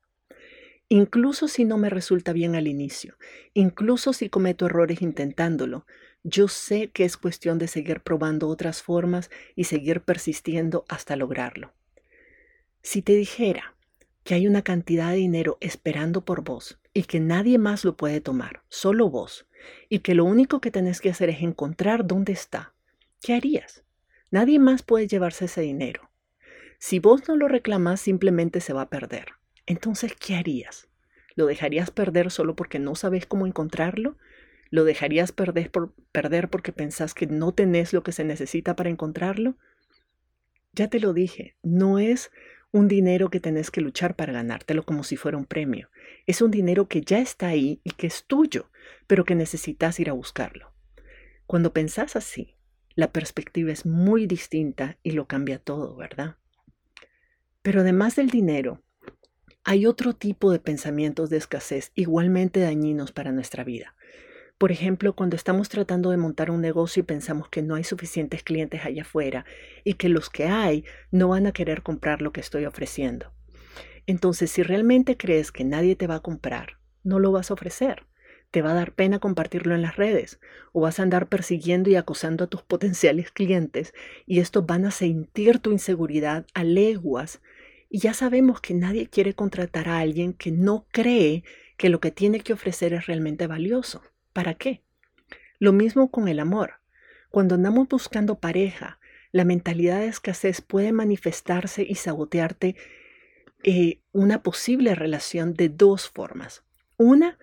Incluso 0.89 1.47
si 1.47 1.67
no 1.67 1.77
me 1.77 1.91
resulta 1.91 2.33
bien 2.33 2.55
al 2.55 2.69
inicio, 2.69 3.19
incluso 3.53 4.15
si 4.15 4.31
cometo 4.31 4.65
errores 4.65 5.03
intentándolo, 5.03 5.85
yo 6.23 6.49
sé 6.49 6.89
que 6.89 7.05
es 7.05 7.19
cuestión 7.19 7.59
de 7.59 7.69
seguir 7.69 8.01
probando 8.01 8.49
otras 8.49 8.83
formas 8.83 9.29
y 9.55 9.65
seguir 9.65 10.01
persistiendo 10.01 10.87
hasta 10.89 11.17
lograrlo. 11.17 11.75
Si 12.81 13.03
te 13.03 13.15
dijera 13.15 13.75
que 14.25 14.33
hay 14.33 14.47
una 14.47 14.63
cantidad 14.63 15.11
de 15.11 15.17
dinero 15.17 15.59
esperando 15.61 16.25
por 16.25 16.43
vos 16.43 16.81
y 16.95 17.03
que 17.03 17.21
nadie 17.21 17.59
más 17.59 17.85
lo 17.85 17.95
puede 17.95 18.23
tomar, 18.23 18.63
solo 18.71 19.11
vos, 19.11 19.48
y 19.89 20.01
que 20.01 20.15
lo 20.15 20.25
único 20.25 20.61
que 20.61 20.71
tenés 20.71 21.01
que 21.01 21.11
hacer 21.11 21.31
es 21.31 21.43
encontrar 21.43 22.07
dónde 22.07 22.33
está, 22.33 22.75
¿qué 23.23 23.35
harías? 23.35 23.85
Nadie 24.31 24.59
más 24.59 24.83
puede 24.83 25.07
llevarse 25.07 25.47
ese 25.47 25.63
dinero. 25.63 26.11
Si 26.79 26.99
vos 26.99 27.27
no 27.29 27.37
lo 27.37 27.49
reclamas, 27.49 28.01
simplemente 28.01 28.61
se 28.61 28.73
va 28.73 28.83
a 28.83 28.91
perder. 28.91 29.29
Entonces, 29.67 30.15
¿qué 30.15 30.37
harías? 30.37 30.89
¿Lo 31.35 31.47
dejarías 31.47 31.91
perder 31.91 32.31
solo 32.31 32.55
porque 32.55 32.79
no 32.79 32.95
sabes 32.95 33.27
cómo 33.27 33.47
encontrarlo? 33.47 34.17
¿Lo 34.71 34.85
dejarías 34.85 35.33
perder, 35.33 35.71
por, 35.71 35.95
perder 36.13 36.51
porque 36.51 36.73
pensás 36.73 37.15
que 37.15 37.27
no 37.27 37.53
tenés 37.53 37.93
lo 37.93 38.03
que 38.03 38.13
se 38.13 38.25
necesita 38.25 38.77
para 38.77 38.91
encontrarlo? 38.91 39.57
Ya 40.73 40.89
te 40.89 41.01
lo 41.01 41.13
dije, 41.13 41.57
no 41.63 41.99
es 41.99 42.31
un 42.71 42.87
dinero 42.87 43.31
que 43.31 43.41
tenés 43.41 43.71
que 43.71 43.81
luchar 43.81 44.15
para 44.15 44.33
ganártelo 44.33 44.85
como 44.85 45.03
si 45.03 45.17
fuera 45.17 45.39
un 45.39 45.47
premio. 45.47 45.89
Es 46.27 46.43
un 46.43 46.51
dinero 46.51 46.87
que 46.87 47.01
ya 47.01 47.19
está 47.19 47.49
ahí 47.49 47.81
y 47.83 47.91
que 47.93 48.07
es 48.07 48.25
tuyo, 48.25 48.71
pero 49.07 49.25
que 49.25 49.35
necesitas 49.35 49.99
ir 50.01 50.11
a 50.11 50.15
buscarlo. 50.15 50.73
Cuando 51.47 51.73
pensás 51.73 52.17
así, 52.17 52.57
la 52.95 53.13
perspectiva 53.13 53.73
es 53.73 53.87
muy 53.87 54.27
distinta 54.27 54.99
y 55.03 55.13
lo 55.13 55.27
cambia 55.27 55.59
todo, 55.59 55.97
¿verdad? 55.97 56.37
Pero 57.63 57.81
además 57.83 58.17
del 58.17 58.31
dinero, 58.31 58.83
hay 59.65 59.87
otro 59.87 60.15
tipo 60.15 60.51
de 60.51 60.59
pensamientos 60.59 61.31
de 61.31 61.37
escasez 61.37 61.93
igualmente 61.95 62.61
dañinos 62.61 63.13
para 63.13 63.33
nuestra 63.33 63.65
vida. 63.65 63.95
Por 64.59 64.73
ejemplo, 64.73 65.15
cuando 65.15 65.37
estamos 65.37 65.69
tratando 65.69 66.11
de 66.11 66.17
montar 66.17 66.51
un 66.51 66.61
negocio 66.61 67.01
y 67.01 67.05
pensamos 67.05 67.49
que 67.49 67.63
no 67.63 67.77
hay 67.77 67.85
suficientes 67.85 68.43
clientes 68.43 68.85
allá 68.85 69.03
afuera 69.03 69.45
y 69.85 69.95
que 69.95 70.09
los 70.09 70.31
que 70.31 70.47
hay 70.47 70.85
no 71.13 71.29
van 71.29 71.47
a 71.47 71.53
querer 71.53 71.83
comprar 71.83 72.23
lo 72.23 72.33
que 72.33 72.41
estoy 72.41 72.65
ofreciendo. 72.65 73.33
Entonces, 74.07 74.51
si 74.51 74.63
realmente 74.63 75.17
crees 75.17 75.53
que 75.53 75.65
nadie 75.65 75.95
te 75.95 76.07
va 76.07 76.17
a 76.17 76.23
comprar, 76.23 76.79
no 77.05 77.21
lo 77.21 77.31
vas 77.31 77.51
a 77.51 77.55
ofrecer. 77.55 78.07
Te 78.51 78.63
va 78.63 78.71
a 78.71 78.75
dar 78.75 78.93
pena 78.93 79.19
compartirlo 79.19 79.75
en 79.75 79.83
las 79.83 79.97
redes 79.97 80.41
o 80.73 80.81
vas 80.81 80.99
a 80.99 81.03
andar 81.03 81.29
persiguiendo 81.29 81.91
y 81.91 81.97
acosando 81.97 82.45
a 82.45 82.47
tus 82.47 82.63
potenciales 82.63 83.31
clientes 83.31 83.93
y 84.27 84.41
estos 84.41 84.67
van 84.67 84.87
a 84.87 84.91
sentir 84.91 85.59
tu 85.59 85.71
inseguridad 85.73 86.47
a 86.55 86.65
leguas 86.65 87.41
y 87.91 88.01
ya 88.01 88.15
sabemos 88.15 88.61
que 88.61 88.75
nadie 88.75 89.09
quiere 89.09 89.35
contratar 89.35 89.89
a 89.89 89.99
alguien 89.99 90.33
que 90.33 90.51
no 90.51 90.87
cree 90.91 91.45
que 91.77 91.89
lo 91.89 92.01
que 92.01 92.11
tiene 92.11 92.41
que 92.41 92.53
ofrecer 92.53 92.93
es 92.93 93.07
realmente 93.07 93.47
valioso. 93.47 94.03
¿Para 94.33 94.55
qué? 94.55 94.83
Lo 95.59 95.73
mismo 95.73 96.11
con 96.11 96.29
el 96.29 96.41
amor. 96.41 96.75
Cuando 97.31 97.55
andamos 97.55 97.89
buscando 97.89 98.39
pareja, 98.39 98.99
la 99.33 99.45
mentalidad 99.45 100.01
de 100.01 100.09
escasez 100.09 100.61
puede 100.61 100.93
manifestarse 100.93 101.83
y 101.83 101.95
sabotearte 101.95 102.77
eh, 103.63 104.01
una 104.13 104.43
posible 104.43 104.95
relación 104.95 105.55
de 105.55 105.69
dos 105.69 106.09
formas. 106.09 106.63
Una 106.97 107.39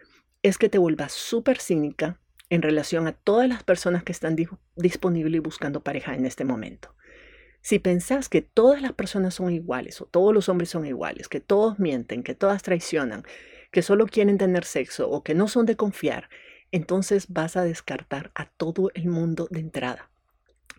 es 0.48 0.58
que 0.58 0.70
te 0.70 0.78
vuelvas 0.78 1.12
súper 1.12 1.60
cínica 1.60 2.20
en 2.50 2.62
relación 2.62 3.08
a 3.08 3.14
todas 3.14 3.50
las 3.50 3.64
personas 3.64 4.04
que 4.04 4.12
están 4.12 4.36
disponibles 4.76 5.38
y 5.38 5.40
buscando 5.40 5.82
pareja 5.82 6.16
en 6.16 6.26
este 6.26 6.46
momento. 6.46 6.96
Si 7.62 7.80
pensás 7.80 8.30
que 8.30 8.42
todas 8.42 8.82
las 8.82 8.94
personas 8.94 9.34
son 9.34 9.52
iguales 9.52 10.00
o 10.02 10.06
todos 10.06 10.34
los 10.34 10.48
hombres 10.50 10.70
son 10.70 10.86
iguales, 10.86 11.28
que 11.28 11.40
todos 11.40 11.80
mienten, 11.80 12.22
que 12.22 12.36
todas 12.36 12.62
traicionan, 12.62 13.24
que 13.72 13.82
solo 13.82 14.06
quieren 14.06 14.38
tener 14.38 14.66
sexo 14.66 15.10
o 15.10 15.24
que 15.24 15.34
no 15.34 15.48
son 15.48 15.66
de 15.66 15.76
confiar, 15.76 16.30
entonces 16.72 17.26
vas 17.30 17.58
a 17.58 17.64
descartar 17.64 18.32
a 18.36 18.46
todo 18.46 18.92
el 18.94 19.08
mundo 19.08 19.48
de 19.50 19.62
entrada. 19.62 20.12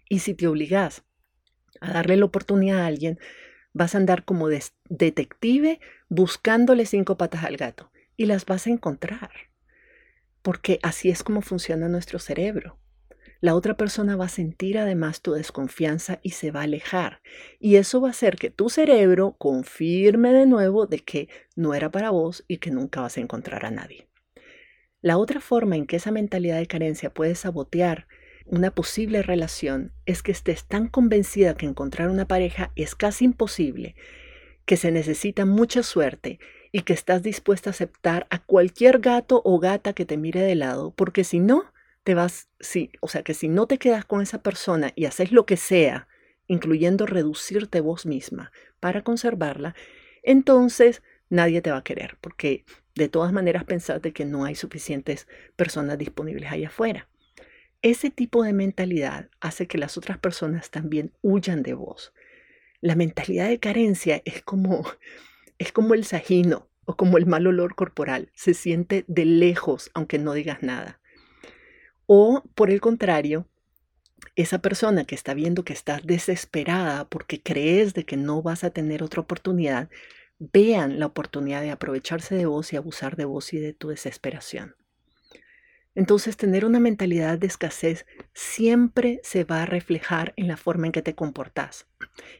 Y 0.08 0.20
si 0.20 0.34
te 0.34 0.46
obligas 0.46 1.02
a 1.80 1.92
darle 1.92 2.16
la 2.16 2.26
oportunidad 2.26 2.82
a 2.82 2.86
alguien, 2.86 3.18
Vas 3.78 3.94
a 3.94 3.98
andar 3.98 4.24
como 4.24 4.48
detective 4.48 5.80
buscándole 6.08 6.86
cinco 6.86 7.18
patas 7.18 7.44
al 7.44 7.58
gato 7.58 7.92
y 8.16 8.24
las 8.24 8.46
vas 8.46 8.66
a 8.66 8.70
encontrar. 8.70 9.30
Porque 10.46 10.78
así 10.84 11.10
es 11.10 11.24
como 11.24 11.42
funciona 11.42 11.88
nuestro 11.88 12.20
cerebro. 12.20 12.78
La 13.40 13.56
otra 13.56 13.76
persona 13.76 14.14
va 14.14 14.26
a 14.26 14.28
sentir 14.28 14.78
además 14.78 15.20
tu 15.20 15.32
desconfianza 15.32 16.20
y 16.22 16.30
se 16.30 16.52
va 16.52 16.60
a 16.60 16.62
alejar. 16.62 17.20
Y 17.58 17.74
eso 17.74 18.00
va 18.00 18.06
a 18.06 18.10
hacer 18.12 18.36
que 18.36 18.50
tu 18.50 18.68
cerebro 18.68 19.34
confirme 19.38 20.32
de 20.32 20.46
nuevo 20.46 20.86
de 20.86 21.00
que 21.00 21.28
no 21.56 21.74
era 21.74 21.90
para 21.90 22.10
vos 22.10 22.44
y 22.46 22.58
que 22.58 22.70
nunca 22.70 23.00
vas 23.00 23.16
a 23.16 23.22
encontrar 23.22 23.66
a 23.66 23.72
nadie. 23.72 24.06
La 25.00 25.18
otra 25.18 25.40
forma 25.40 25.74
en 25.74 25.84
que 25.84 25.96
esa 25.96 26.12
mentalidad 26.12 26.58
de 26.58 26.68
carencia 26.68 27.12
puede 27.12 27.34
sabotear 27.34 28.06
una 28.44 28.70
posible 28.70 29.22
relación 29.22 29.94
es 30.04 30.22
que 30.22 30.30
estés 30.30 30.64
tan 30.64 30.86
convencida 30.86 31.56
que 31.56 31.66
encontrar 31.66 32.08
una 32.08 32.28
pareja 32.28 32.70
es 32.76 32.94
casi 32.94 33.24
imposible, 33.24 33.96
que 34.64 34.76
se 34.76 34.92
necesita 34.92 35.44
mucha 35.44 35.82
suerte 35.82 36.38
y 36.76 36.82
que 36.82 36.92
estás 36.92 37.22
dispuesta 37.22 37.70
a 37.70 37.72
aceptar 37.72 38.26
a 38.28 38.38
cualquier 38.38 38.98
gato 38.98 39.40
o 39.46 39.58
gata 39.58 39.94
que 39.94 40.04
te 40.04 40.18
mire 40.18 40.42
de 40.42 40.54
lado, 40.56 40.92
porque 40.94 41.24
si 41.24 41.40
no, 41.40 41.72
te 42.04 42.14
vas, 42.14 42.50
sí, 42.60 42.90
o 43.00 43.08
sea 43.08 43.22
que 43.22 43.32
si 43.32 43.48
no 43.48 43.66
te 43.66 43.78
quedas 43.78 44.04
con 44.04 44.20
esa 44.20 44.42
persona 44.42 44.92
y 44.94 45.06
haces 45.06 45.32
lo 45.32 45.46
que 45.46 45.56
sea, 45.56 46.06
incluyendo 46.46 47.06
reducirte 47.06 47.80
vos 47.80 48.04
misma 48.04 48.52
para 48.78 49.00
conservarla, 49.00 49.74
entonces 50.22 51.02
nadie 51.30 51.62
te 51.62 51.70
va 51.70 51.78
a 51.78 51.82
querer, 51.82 52.18
porque 52.20 52.66
de 52.94 53.08
todas 53.08 53.32
maneras 53.32 53.64
pensate 53.64 54.12
que 54.12 54.26
no 54.26 54.44
hay 54.44 54.54
suficientes 54.54 55.28
personas 55.56 55.96
disponibles 55.96 56.52
allá 56.52 56.68
afuera. 56.68 57.08
Ese 57.80 58.10
tipo 58.10 58.42
de 58.42 58.52
mentalidad 58.52 59.30
hace 59.40 59.66
que 59.66 59.78
las 59.78 59.96
otras 59.96 60.18
personas 60.18 60.68
también 60.68 61.14
huyan 61.22 61.62
de 61.62 61.72
vos. 61.72 62.12
La 62.82 62.96
mentalidad 62.96 63.48
de 63.48 63.60
carencia 63.60 64.20
es 64.26 64.42
como, 64.42 64.84
es 65.58 65.72
como 65.72 65.94
el 65.94 66.04
sajino 66.04 66.68
o 66.84 66.96
como 66.96 67.18
el 67.18 67.26
mal 67.26 67.46
olor 67.46 67.74
corporal. 67.74 68.30
Se 68.34 68.54
siente 68.54 69.04
de 69.08 69.24
lejos 69.24 69.90
aunque 69.94 70.18
no 70.18 70.32
digas 70.32 70.62
nada. 70.62 71.00
O 72.06 72.44
por 72.54 72.70
el 72.70 72.80
contrario, 72.80 73.48
esa 74.36 74.58
persona 74.58 75.04
que 75.04 75.14
está 75.14 75.34
viendo 75.34 75.64
que 75.64 75.72
estás 75.72 76.02
desesperada 76.04 77.08
porque 77.08 77.42
crees 77.42 77.94
de 77.94 78.04
que 78.04 78.16
no 78.16 78.42
vas 78.42 78.64
a 78.64 78.70
tener 78.70 79.02
otra 79.02 79.22
oportunidad, 79.22 79.88
vean 80.38 80.98
la 81.00 81.06
oportunidad 81.06 81.62
de 81.62 81.70
aprovecharse 81.70 82.34
de 82.34 82.46
vos 82.46 82.72
y 82.72 82.76
abusar 82.76 83.16
de 83.16 83.24
vos 83.24 83.52
y 83.52 83.58
de 83.58 83.72
tu 83.72 83.88
desesperación. 83.88 84.76
Entonces, 85.94 86.36
tener 86.36 86.66
una 86.66 86.78
mentalidad 86.78 87.38
de 87.38 87.46
escasez 87.46 88.04
siempre 88.34 89.18
se 89.22 89.44
va 89.44 89.62
a 89.62 89.66
reflejar 89.66 90.34
en 90.36 90.46
la 90.46 90.58
forma 90.58 90.86
en 90.86 90.92
que 90.92 91.00
te 91.00 91.14
comportas, 91.14 91.86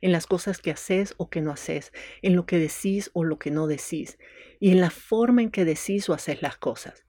en 0.01 0.13
las 0.13 0.27
cosas 0.27 0.59
que 0.59 0.71
haces 0.71 1.15
o 1.17 1.29
que 1.31 1.41
no 1.41 1.53
haces, 1.53 1.93
en 2.23 2.37
lo 2.37 2.47
que 2.47 2.59
decís 2.59 3.11
o 3.13 3.25
lo 3.25 3.39
que 3.39 3.51
no 3.51 3.67
decís, 3.67 4.19
y 4.61 4.71
en 4.71 4.81
la 4.81 4.91
forma 4.91 5.43
en 5.43 5.51
que 5.51 5.65
decís 5.65 6.09
o 6.09 6.15
haces 6.15 6.43
las 6.43 6.57
cosas. 6.57 7.05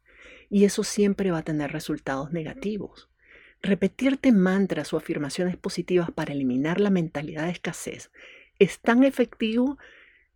Y 0.49 0.65
eso 0.65 0.83
siempre 0.83 1.31
va 1.31 1.39
a 1.39 1.43
tener 1.43 1.71
resultados 1.71 2.31
negativos. 2.31 3.09
Repetirte 3.61 4.31
mantras 4.31 4.93
o 4.93 4.97
afirmaciones 4.97 5.57
positivas 5.57 6.11
para 6.11 6.33
eliminar 6.33 6.79
la 6.79 6.89
mentalidad 6.89 7.45
de 7.45 7.51
escasez 7.51 8.11
es 8.59 8.79
tan 8.79 9.03
efectivo 9.03 9.77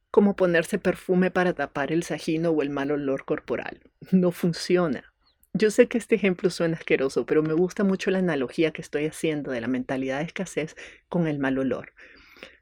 como 0.09 0.35
ponerse 0.35 0.77
perfume 0.77 1.31
para 1.31 1.53
tapar 1.53 1.91
el 1.91 2.03
sajino 2.03 2.49
o 2.49 2.61
el 2.61 2.69
mal 2.69 2.91
olor 2.91 3.25
corporal. 3.25 3.79
No 4.11 4.31
funciona. 4.31 5.11
Yo 5.53 5.69
sé 5.69 5.87
que 5.87 5.97
este 5.97 6.15
ejemplo 6.15 6.49
suena 6.49 6.77
asqueroso, 6.77 7.25
pero 7.25 7.43
me 7.43 7.53
gusta 7.53 7.83
mucho 7.83 8.09
la 8.09 8.19
analogía 8.19 8.71
que 8.71 8.81
estoy 8.81 9.05
haciendo 9.05 9.51
de 9.51 9.61
la 9.61 9.67
mentalidad 9.67 10.19
de 10.19 10.25
escasez 10.25 10.75
con 11.09 11.27
el 11.27 11.39
mal 11.39 11.57
olor. 11.57 11.93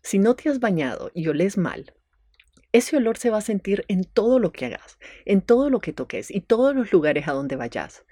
Si 0.02 0.20
no 0.20 0.36
te 0.36 0.50
has 0.50 0.60
bañado 0.60 1.12
y 1.14 1.28
oles 1.28 1.58
mal, 1.58 1.94
ese 2.72 2.98
olor 2.98 3.18
se 3.18 3.30
va 3.30 3.40
a 3.40 3.42
sentir 3.42 3.86
en 3.88 4.04
todo 4.04 4.40
lo 4.40 4.52
que 4.52 4.66
hagas, 4.66 5.00
en 5.26 5.42
todo 5.42 5.70
lo 5.70 5.80
que 5.80 5.94
toques 5.94 6.30
y 6.30 6.42
todos 6.42 6.76
los 6.76 6.92
lugares 6.92 7.28
a 7.28 7.34
donde 7.34 7.56
vayas. 7.56 8.06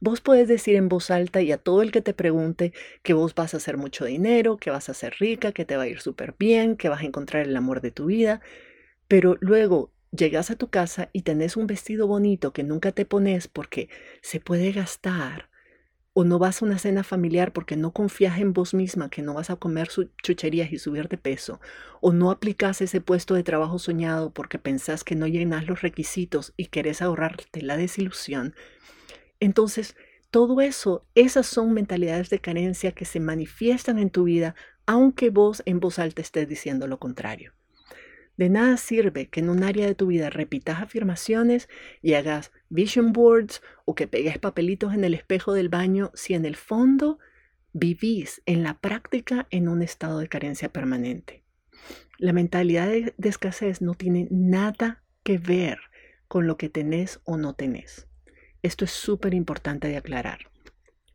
Vos 0.00 0.20
podés 0.20 0.48
decir 0.48 0.74
en 0.74 0.88
voz 0.88 1.10
alta 1.10 1.40
y 1.42 1.52
a 1.52 1.58
todo 1.58 1.80
el 1.80 1.92
que 1.92 2.02
te 2.02 2.12
pregunte 2.12 2.72
que 3.02 3.14
vos 3.14 3.34
vas 3.34 3.54
a 3.54 3.58
hacer 3.58 3.76
mucho 3.76 4.04
dinero, 4.04 4.56
que 4.56 4.70
vas 4.70 4.88
a 4.88 4.94
ser 4.94 5.14
rica, 5.20 5.52
que 5.52 5.64
te 5.64 5.76
va 5.76 5.84
a 5.84 5.88
ir 5.88 6.00
súper 6.00 6.34
bien, 6.38 6.76
que 6.76 6.88
vas 6.88 7.02
a 7.02 7.06
encontrar 7.06 7.46
el 7.46 7.56
amor 7.56 7.80
de 7.80 7.92
tu 7.92 8.06
vida, 8.06 8.40
pero 9.06 9.36
luego 9.40 9.92
llegas 10.10 10.50
a 10.50 10.56
tu 10.56 10.68
casa 10.68 11.08
y 11.12 11.22
tenés 11.22 11.56
un 11.56 11.66
vestido 11.66 12.06
bonito 12.06 12.52
que 12.52 12.64
nunca 12.64 12.92
te 12.92 13.06
pones 13.06 13.46
porque 13.46 13.88
se 14.22 14.40
puede 14.40 14.72
gastar, 14.72 15.48
o 16.14 16.24
no 16.24 16.38
vas 16.38 16.60
a 16.60 16.66
una 16.66 16.78
cena 16.78 17.04
familiar 17.04 17.52
porque 17.52 17.76
no 17.76 17.92
confías 17.92 18.38
en 18.38 18.52
vos 18.52 18.74
misma 18.74 19.08
que 19.08 19.22
no 19.22 19.34
vas 19.34 19.50
a 19.50 19.56
comer 19.56 19.88
chucherías 20.22 20.72
y 20.72 20.78
subir 20.78 21.08
de 21.08 21.16
peso, 21.16 21.60
o 22.00 22.12
no 22.12 22.30
aplicas 22.30 22.80
ese 22.80 23.00
puesto 23.00 23.34
de 23.34 23.42
trabajo 23.42 23.78
soñado 23.78 24.30
porque 24.30 24.58
pensás 24.58 25.04
que 25.04 25.16
no 25.16 25.26
llenas 25.26 25.66
los 25.66 25.82
requisitos 25.82 26.52
y 26.56 26.66
querés 26.66 27.02
ahorrarte 27.02 27.62
la 27.62 27.76
desilusión, 27.76 28.54
entonces 29.40 29.96
todo 30.30 30.60
eso, 30.60 31.04
esas 31.14 31.46
son 31.46 31.72
mentalidades 31.72 32.30
de 32.30 32.40
carencia 32.40 32.92
que 32.92 33.04
se 33.04 33.20
manifiestan 33.20 33.98
en 33.98 34.10
tu 34.10 34.24
vida 34.24 34.54
aunque 34.86 35.30
vos 35.30 35.62
en 35.66 35.80
voz 35.80 35.98
alta 35.98 36.22
estés 36.22 36.48
diciendo 36.48 36.86
lo 36.86 36.98
contrario. 36.98 37.52
De 38.36 38.48
nada 38.48 38.76
sirve 38.76 39.28
que 39.28 39.40
en 39.40 39.50
un 39.50 39.62
área 39.62 39.86
de 39.86 39.94
tu 39.94 40.06
vida 40.06 40.30
repitas 40.30 40.80
afirmaciones 40.80 41.68
y 42.00 42.14
hagas 42.14 42.50
vision 42.70 43.12
boards 43.12 43.62
o 43.84 43.94
que 43.94 44.08
pegues 44.08 44.38
papelitos 44.38 44.94
en 44.94 45.04
el 45.04 45.14
espejo 45.14 45.52
del 45.52 45.68
baño 45.68 46.10
si 46.14 46.34
en 46.34 46.44
el 46.44 46.56
fondo 46.56 47.18
vivís 47.72 48.42
en 48.46 48.62
la 48.62 48.78
práctica 48.78 49.46
en 49.50 49.68
un 49.68 49.82
estado 49.82 50.18
de 50.18 50.28
carencia 50.28 50.70
permanente. 50.70 51.42
La 52.18 52.32
mentalidad 52.32 52.88
de, 52.88 53.14
escasez 53.22 53.82
no 53.82 53.94
tiene 53.94 54.28
nada 54.30 55.02
que 55.22 55.38
ver 55.38 55.78
con 56.28 56.46
lo 56.46 56.56
que 56.56 56.68
tenés 56.68 57.20
o 57.24 57.36
no 57.36 57.54
tenés. 57.54 58.08
Esto 58.62 58.84
es 58.84 58.92
súper 58.92 59.34
importante 59.34 59.88
de 59.88 59.96
aclarar. 59.96 60.50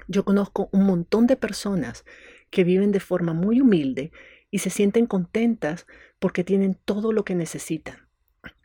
Yo 0.08 0.26
conozco 0.26 0.70
un 0.72 0.86
montón 0.86 1.28
de 1.28 1.36
personas 1.36 2.06
que 2.50 2.64
viven 2.64 2.92
de 2.92 3.00
forma 3.00 3.34
muy 3.34 3.62
humilde 3.62 4.12
y 4.52 4.60
se 4.60 4.70
sienten 4.70 5.06
contentas 5.06 5.86
porque 6.20 6.44
tienen 6.44 6.78
todo 6.86 7.12
lo 7.12 7.26
que 7.26 7.36
necesitan. 7.36 8.08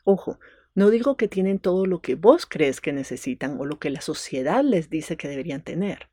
Ojo, 0.04 0.38
no 0.74 0.90
digo 0.90 1.16
que 1.16 1.28
tienen 1.28 1.58
todo 1.58 1.86
lo 1.86 2.00
que 2.00 2.14
vos 2.14 2.46
crees 2.46 2.80
que 2.80 2.92
necesitan 2.92 3.60
o 3.60 3.66
lo 3.66 3.78
que 3.78 3.90
la 3.90 4.00
sociedad 4.00 4.64
les 4.64 4.88
dice 4.88 5.16
que 5.16 5.28
deberían 5.28 5.62
tener, 5.62 6.08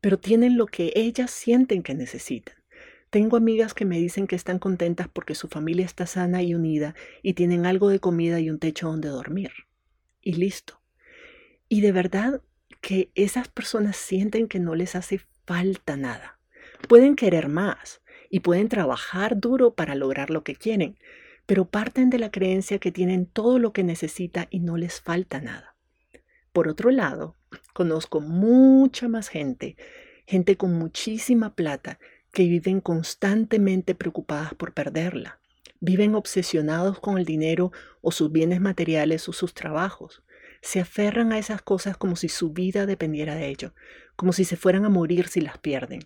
pero 0.00 0.18
tienen 0.18 0.56
lo 0.56 0.66
que 0.66 0.92
ellas 0.96 1.30
sienten 1.30 1.82
que 1.82 1.94
necesitan. 1.94 2.56
Tengo 3.10 3.36
amigas 3.38 3.72
que 3.72 3.86
me 3.86 3.98
dicen 3.98 4.26
que 4.26 4.36
están 4.36 4.58
contentas 4.58 5.08
porque 5.08 5.34
su 5.34 5.48
familia 5.48 5.86
está 5.86 6.06
sana 6.06 6.42
y 6.42 6.54
unida 6.54 6.94
y 7.22 7.34
tienen 7.34 7.64
algo 7.64 7.88
de 7.88 8.00
comida 8.00 8.38
y 8.40 8.50
un 8.50 8.58
techo 8.58 8.88
donde 8.88 9.08
dormir. 9.08 9.52
Y 10.20 10.32
listo. 10.32 10.82
Y 11.68 11.80
de 11.80 11.92
verdad 11.92 12.42
que 12.82 13.10
esas 13.14 13.48
personas 13.48 13.96
sienten 13.96 14.46
que 14.46 14.58
no 14.58 14.74
les 14.74 14.94
hace 14.94 15.20
falta 15.46 15.96
nada. 15.96 16.38
Pueden 16.86 17.16
querer 17.16 17.48
más, 17.48 18.02
y 18.30 18.40
pueden 18.40 18.68
trabajar 18.68 19.38
duro 19.38 19.74
para 19.74 19.94
lograr 19.94 20.30
lo 20.30 20.44
que 20.44 20.54
quieren, 20.54 20.98
pero 21.46 21.64
parten 21.64 22.10
de 22.10 22.18
la 22.18 22.30
creencia 22.30 22.78
que 22.78 22.92
tienen 22.92 23.26
todo 23.26 23.58
lo 23.58 23.72
que 23.72 23.82
necesita 23.82 24.48
y 24.50 24.60
no 24.60 24.76
les 24.76 25.00
falta 25.00 25.40
nada. 25.40 25.74
Por 26.52 26.68
otro 26.68 26.90
lado, 26.90 27.36
conozco 27.72 28.20
mucha 28.20 29.08
más 29.08 29.28
gente, 29.28 29.76
gente 30.26 30.56
con 30.56 30.74
muchísima 30.74 31.54
plata, 31.54 31.98
que 32.32 32.44
viven 32.44 32.80
constantemente 32.80 33.94
preocupadas 33.94 34.54
por 34.54 34.74
perderla. 34.74 35.40
Viven 35.80 36.14
obsesionados 36.14 37.00
con 37.00 37.18
el 37.18 37.24
dinero 37.24 37.72
o 38.00 38.10
sus 38.10 38.30
bienes 38.32 38.60
materiales 38.60 39.28
o 39.28 39.32
sus 39.32 39.54
trabajos. 39.54 40.22
Se 40.60 40.80
aferran 40.80 41.32
a 41.32 41.38
esas 41.38 41.62
cosas 41.62 41.96
como 41.96 42.16
si 42.16 42.28
su 42.28 42.52
vida 42.52 42.84
dependiera 42.84 43.36
de 43.36 43.48
ello, 43.48 43.72
como 44.16 44.32
si 44.32 44.44
se 44.44 44.56
fueran 44.56 44.84
a 44.84 44.88
morir 44.88 45.28
si 45.28 45.40
las 45.40 45.58
pierden. 45.58 46.00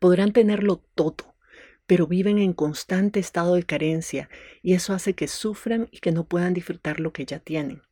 Podrán 0.00 0.32
tenerlo 0.32 0.82
todo, 0.94 1.29
pero 1.90 2.06
viven 2.06 2.38
en 2.38 2.52
constante 2.52 3.18
estado 3.18 3.56
de 3.56 3.64
carencia 3.64 4.30
y 4.62 4.74
eso 4.74 4.94
hace 4.94 5.14
que 5.14 5.26
sufran 5.26 5.88
y 5.90 5.98
que 5.98 6.12
no 6.12 6.22
puedan 6.22 6.54
disfrutar 6.54 7.00
lo 7.00 7.12
que 7.12 7.26
ya 7.26 7.40
tienen. 7.40 7.82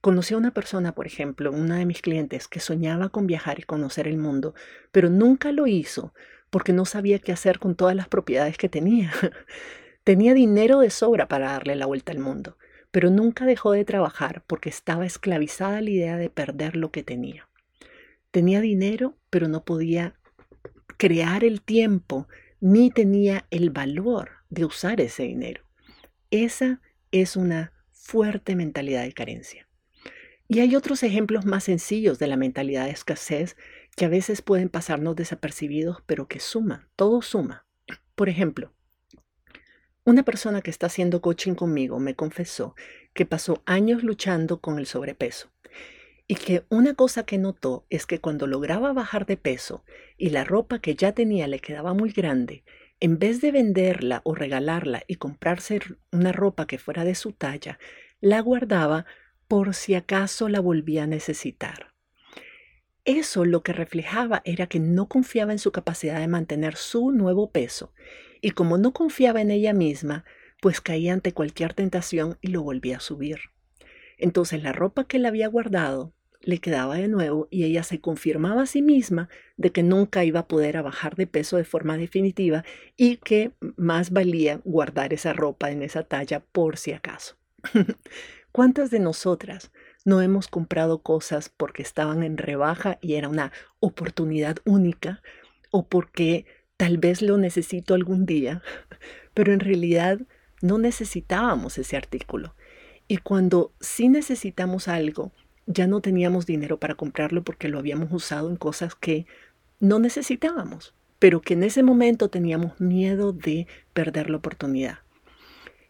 Conocí 0.00 0.32
a 0.32 0.38
una 0.38 0.54
persona, 0.54 0.94
por 0.94 1.06
ejemplo, 1.06 1.52
una 1.52 1.76
de 1.76 1.84
mis 1.84 2.00
clientes, 2.00 2.48
que 2.48 2.58
soñaba 2.58 3.10
con 3.10 3.26
viajar 3.26 3.58
y 3.58 3.64
conocer 3.64 4.08
el 4.08 4.16
mundo, 4.16 4.54
pero 4.92 5.10
nunca 5.10 5.52
lo 5.52 5.66
hizo 5.66 6.14
porque 6.48 6.72
no 6.72 6.86
sabía 6.86 7.18
qué 7.18 7.32
hacer 7.32 7.58
con 7.58 7.74
todas 7.74 7.94
las 7.94 8.08
propiedades 8.08 8.56
que 8.56 8.70
tenía. 8.70 9.12
tenía 10.04 10.32
dinero 10.32 10.80
de 10.80 10.88
sobra 10.88 11.28
para 11.28 11.52
darle 11.52 11.76
la 11.76 11.84
vuelta 11.84 12.12
al 12.12 12.18
mundo, 12.18 12.56
pero 12.90 13.10
nunca 13.10 13.44
dejó 13.44 13.72
de 13.72 13.84
trabajar 13.84 14.42
porque 14.46 14.70
estaba 14.70 15.04
esclavizada 15.04 15.76
a 15.76 15.82
la 15.82 15.90
idea 15.90 16.16
de 16.16 16.30
perder 16.30 16.76
lo 16.76 16.90
que 16.90 17.02
tenía. 17.02 17.46
Tenía 18.30 18.62
dinero, 18.62 19.18
pero 19.28 19.48
no 19.48 19.66
podía 19.66 20.14
crear 20.96 21.44
el 21.44 21.60
tiempo 21.60 22.26
ni 22.62 22.90
tenía 22.90 23.44
el 23.50 23.70
valor 23.70 24.30
de 24.48 24.64
usar 24.64 25.00
ese 25.00 25.24
dinero. 25.24 25.64
Esa 26.30 26.80
es 27.10 27.34
una 27.34 27.72
fuerte 27.90 28.54
mentalidad 28.54 29.02
de 29.02 29.12
carencia. 29.12 29.68
Y 30.46 30.60
hay 30.60 30.76
otros 30.76 31.02
ejemplos 31.02 31.44
más 31.44 31.64
sencillos 31.64 32.20
de 32.20 32.28
la 32.28 32.36
mentalidad 32.36 32.84
de 32.84 32.92
escasez 32.92 33.56
que 33.96 34.04
a 34.04 34.08
veces 34.08 34.42
pueden 34.42 34.68
pasarnos 34.68 35.16
desapercibidos, 35.16 36.04
pero 36.06 36.28
que 36.28 36.38
suman, 36.38 36.86
todo 36.94 37.20
suma. 37.20 37.66
Por 38.14 38.28
ejemplo, 38.28 38.72
Una 40.04 40.24
persona 40.24 40.62
que 40.62 40.70
está 40.70 40.86
haciendo 40.86 41.20
coaching 41.20 41.54
conmigo 41.54 41.98
me 41.98 42.14
confesó 42.14 42.74
que 43.12 43.26
pasó 43.26 43.62
años 43.66 44.02
luchando 44.02 44.60
con 44.60 44.78
el 44.78 44.86
sobrepeso 44.86 45.52
y 46.32 46.34
que 46.34 46.64
una 46.70 46.94
cosa 46.94 47.26
que 47.26 47.36
notó 47.36 47.84
es 47.90 48.06
que 48.06 48.18
cuando 48.18 48.46
lograba 48.46 48.94
bajar 48.94 49.26
de 49.26 49.36
peso 49.36 49.84
y 50.16 50.30
la 50.30 50.44
ropa 50.44 50.78
que 50.78 50.94
ya 50.94 51.12
tenía 51.12 51.46
le 51.46 51.58
quedaba 51.58 51.92
muy 51.92 52.10
grande, 52.10 52.64
en 53.00 53.18
vez 53.18 53.42
de 53.42 53.52
venderla 53.52 54.22
o 54.24 54.34
regalarla 54.34 55.02
y 55.06 55.16
comprarse 55.16 55.80
una 56.10 56.32
ropa 56.32 56.66
que 56.66 56.78
fuera 56.78 57.04
de 57.04 57.14
su 57.14 57.32
talla, 57.32 57.78
la 58.22 58.40
guardaba 58.40 59.04
por 59.46 59.74
si 59.74 59.94
acaso 59.94 60.48
la 60.48 60.60
volvía 60.60 61.02
a 61.02 61.06
necesitar. 61.06 61.92
Eso 63.04 63.44
lo 63.44 63.62
que 63.62 63.74
reflejaba 63.74 64.40
era 64.46 64.68
que 64.68 64.80
no 64.80 65.10
confiaba 65.10 65.52
en 65.52 65.58
su 65.58 65.70
capacidad 65.70 66.18
de 66.18 66.28
mantener 66.28 66.76
su 66.76 67.10
nuevo 67.10 67.50
peso 67.50 67.92
y 68.40 68.52
como 68.52 68.78
no 68.78 68.94
confiaba 68.94 69.42
en 69.42 69.50
ella 69.50 69.74
misma, 69.74 70.24
pues 70.62 70.80
caía 70.80 71.12
ante 71.12 71.34
cualquier 71.34 71.74
tentación 71.74 72.38
y 72.40 72.48
lo 72.48 72.62
volvía 72.62 72.96
a 72.96 73.00
subir. 73.00 73.38
Entonces 74.16 74.62
la 74.62 74.72
ropa 74.72 75.04
que 75.04 75.18
le 75.18 75.28
había 75.28 75.48
guardado 75.48 76.14
le 76.44 76.58
quedaba 76.58 76.96
de 76.96 77.08
nuevo 77.08 77.48
y 77.50 77.64
ella 77.64 77.82
se 77.82 78.00
confirmaba 78.00 78.62
a 78.62 78.66
sí 78.66 78.82
misma 78.82 79.28
de 79.56 79.70
que 79.70 79.82
nunca 79.82 80.24
iba 80.24 80.40
a 80.40 80.48
poder 80.48 80.82
bajar 80.82 81.16
de 81.16 81.26
peso 81.26 81.56
de 81.56 81.64
forma 81.64 81.96
definitiva 81.96 82.64
y 82.96 83.16
que 83.16 83.52
más 83.76 84.10
valía 84.10 84.60
guardar 84.64 85.12
esa 85.12 85.32
ropa 85.32 85.70
en 85.70 85.82
esa 85.82 86.02
talla 86.02 86.40
por 86.40 86.76
si 86.76 86.92
acaso. 86.92 87.36
¿Cuántas 88.52 88.90
de 88.90 88.98
nosotras 88.98 89.70
no 90.04 90.20
hemos 90.20 90.48
comprado 90.48 91.02
cosas 91.02 91.48
porque 91.48 91.82
estaban 91.82 92.22
en 92.22 92.36
rebaja 92.36 92.98
y 93.00 93.14
era 93.14 93.28
una 93.28 93.52
oportunidad 93.80 94.56
única 94.64 95.22
o 95.70 95.86
porque 95.86 96.44
tal 96.76 96.98
vez 96.98 97.22
lo 97.22 97.38
necesito 97.38 97.94
algún 97.94 98.26
día, 98.26 98.62
pero 99.34 99.52
en 99.52 99.60
realidad 99.60 100.20
no 100.60 100.78
necesitábamos 100.78 101.78
ese 101.78 101.96
artículo. 101.96 102.54
Y 103.08 103.18
cuando 103.18 103.72
sí 103.80 104.08
necesitamos 104.08 104.88
algo, 104.88 105.32
ya 105.66 105.86
no 105.86 106.00
teníamos 106.00 106.46
dinero 106.46 106.78
para 106.78 106.94
comprarlo 106.94 107.42
porque 107.42 107.68
lo 107.68 107.78
habíamos 107.78 108.12
usado 108.12 108.50
en 108.50 108.56
cosas 108.56 108.94
que 108.94 109.26
no 109.80 109.98
necesitábamos, 109.98 110.94
pero 111.18 111.40
que 111.40 111.54
en 111.54 111.62
ese 111.62 111.82
momento 111.82 112.28
teníamos 112.28 112.80
miedo 112.80 113.32
de 113.32 113.66
perder 113.92 114.30
la 114.30 114.38
oportunidad. 114.38 114.98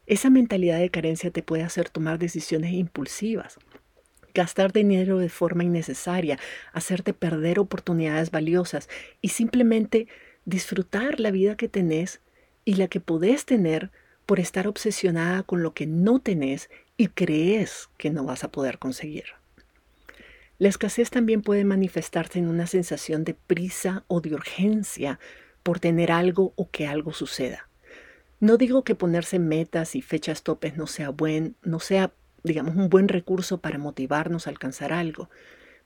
Esa 0.07 0.31
mentalidad 0.31 0.79
de 0.79 0.91
carencia 0.91 1.31
te 1.31 1.43
puede 1.43 1.63
hacer 1.63 1.89
tomar 1.89 2.19
decisiones 2.19 2.73
impulsivas, 2.73 3.59
gastar 4.35 4.73
dinero 4.73 5.19
de 5.19 5.29
forma 5.29 5.65
innecesaria, 5.65 6.39
hacerte 6.73 7.13
perder 7.13 7.59
oportunidades 7.59 8.31
valiosas 8.31 8.89
y 9.21 9.29
simplemente 9.29 10.09
disfrutar 10.45 11.21
la 11.21 11.31
vida 11.31 11.57
que 11.57 11.69
tenés 11.69 12.21
y 12.65 12.75
la 12.75 12.89
que 12.89 13.01
podés 13.01 13.45
tener 13.45 13.91
por 14.27 14.41
estar 14.41 14.67
obsesionada 14.67 15.43
con 15.43 15.63
lo 15.63 15.75
que 15.75 15.87
no 15.87 16.19
tenés 16.21 16.71
y 16.97 17.09
crees 17.09 17.89
que 17.99 18.11
no 18.11 18.25
vas 18.25 18.45
a 18.45 18.51
poder 18.51 18.79
conseguir. 18.79 19.42
La 20.63 20.69
escasez 20.69 21.11
también 21.11 21.43
puede 21.43 21.65
manifestarse 21.65 22.39
en 22.39 22.47
una 22.47 22.69
sensación 22.69 23.25
de 23.25 23.35
prisa 23.35 24.05
o 24.07 24.21
de 24.21 24.33
urgencia 24.33 25.19
por 25.65 25.81
tener 25.81 26.13
algo 26.13 26.53
o 26.55 26.71
que 26.71 26.87
algo 26.87 27.13
suceda. 27.13 27.69
No 28.39 28.59
digo 28.59 28.85
que 28.85 28.95
ponerse 28.95 29.41
metas 29.41 29.97
y 29.97 30.03
fechas 30.03 30.45
topes 30.45 30.77
no 30.77 30.87
sea 30.87 31.11
buen, 31.11 31.57
no 31.65 31.81
sea, 31.81 32.13
digamos, 32.45 32.77
un 32.77 32.89
buen 32.89 33.09
recurso 33.09 33.59
para 33.59 33.77
motivarnos 33.77 34.47
a 34.47 34.51
alcanzar 34.51 34.93
algo, 34.93 35.31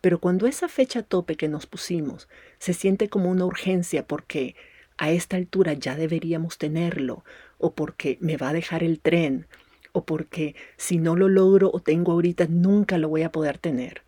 pero 0.03 0.21
cuando 0.21 0.47
esa 0.47 0.69
fecha 0.69 1.03
tope 1.03 1.37
que 1.37 1.49
nos 1.49 1.65
pusimos 1.65 2.29
se 2.59 2.75
siente 2.75 3.09
como 3.09 3.31
una 3.31 3.47
urgencia 3.47 4.07
porque 4.07 4.57
a 4.99 5.11
esta 5.11 5.39
altura 5.39 5.73
ya 5.73 5.97
deberíamos 5.97 6.59
tenerlo, 6.59 7.25
o 7.57 7.75
porque 7.75 8.19
me 8.21 8.37
va 8.37 8.51
a 8.51 8.53
dejar 8.53 8.83
el 8.83 9.01
tren, 9.01 9.47
o 9.93 10.05
porque 10.05 10.55
si 10.77 10.99
no 10.99 11.17
lo 11.17 11.31
logro 11.31 11.71
o 11.73 11.81
tengo 11.81 12.13
ahorita 12.13 12.47
nunca 12.51 12.99
lo 12.99 13.09
voy 13.09 13.23
a 13.23 13.33
poder 13.33 13.57
tener, 13.57 14.03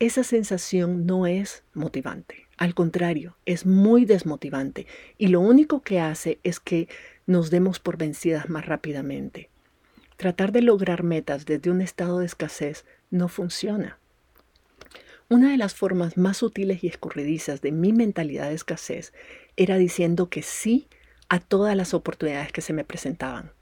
esa 0.00 0.24
sensación 0.24 1.06
no 1.06 1.26
es 1.26 1.62
motivante. 1.74 2.46
Al 2.56 2.74
contrario, 2.74 3.36
es 3.44 3.66
muy 3.66 4.06
desmotivante 4.06 4.86
y 5.18 5.28
lo 5.28 5.40
único 5.40 5.82
que 5.82 6.00
hace 6.00 6.40
es 6.42 6.58
que 6.58 6.88
nos 7.26 7.50
demos 7.50 7.78
por 7.80 7.98
vencidas 7.98 8.48
más 8.48 8.66
rápidamente. 8.66 9.50
Tratar 10.16 10.52
de 10.52 10.62
lograr 10.62 11.02
metas 11.02 11.44
desde 11.44 11.70
un 11.70 11.82
estado 11.82 12.18
de 12.18 12.26
escasez 12.26 12.86
no 13.10 13.28
funciona. 13.28 13.98
Una 15.28 15.50
de 15.50 15.58
las 15.58 15.74
formas 15.74 16.16
más 16.16 16.38
sutiles 16.38 16.82
y 16.82 16.88
escurridizas 16.88 17.60
de 17.60 17.70
mi 17.70 17.92
mentalidad 17.92 18.48
de 18.48 18.54
escasez 18.54 19.12
era 19.56 19.76
diciendo 19.76 20.30
que 20.30 20.42
sí 20.42 20.88
a 21.28 21.40
todas 21.40 21.76
las 21.76 21.92
oportunidades 21.94 22.52
que 22.52 22.62
se 22.62 22.72
me 22.72 22.84
presentaban. 22.84 23.52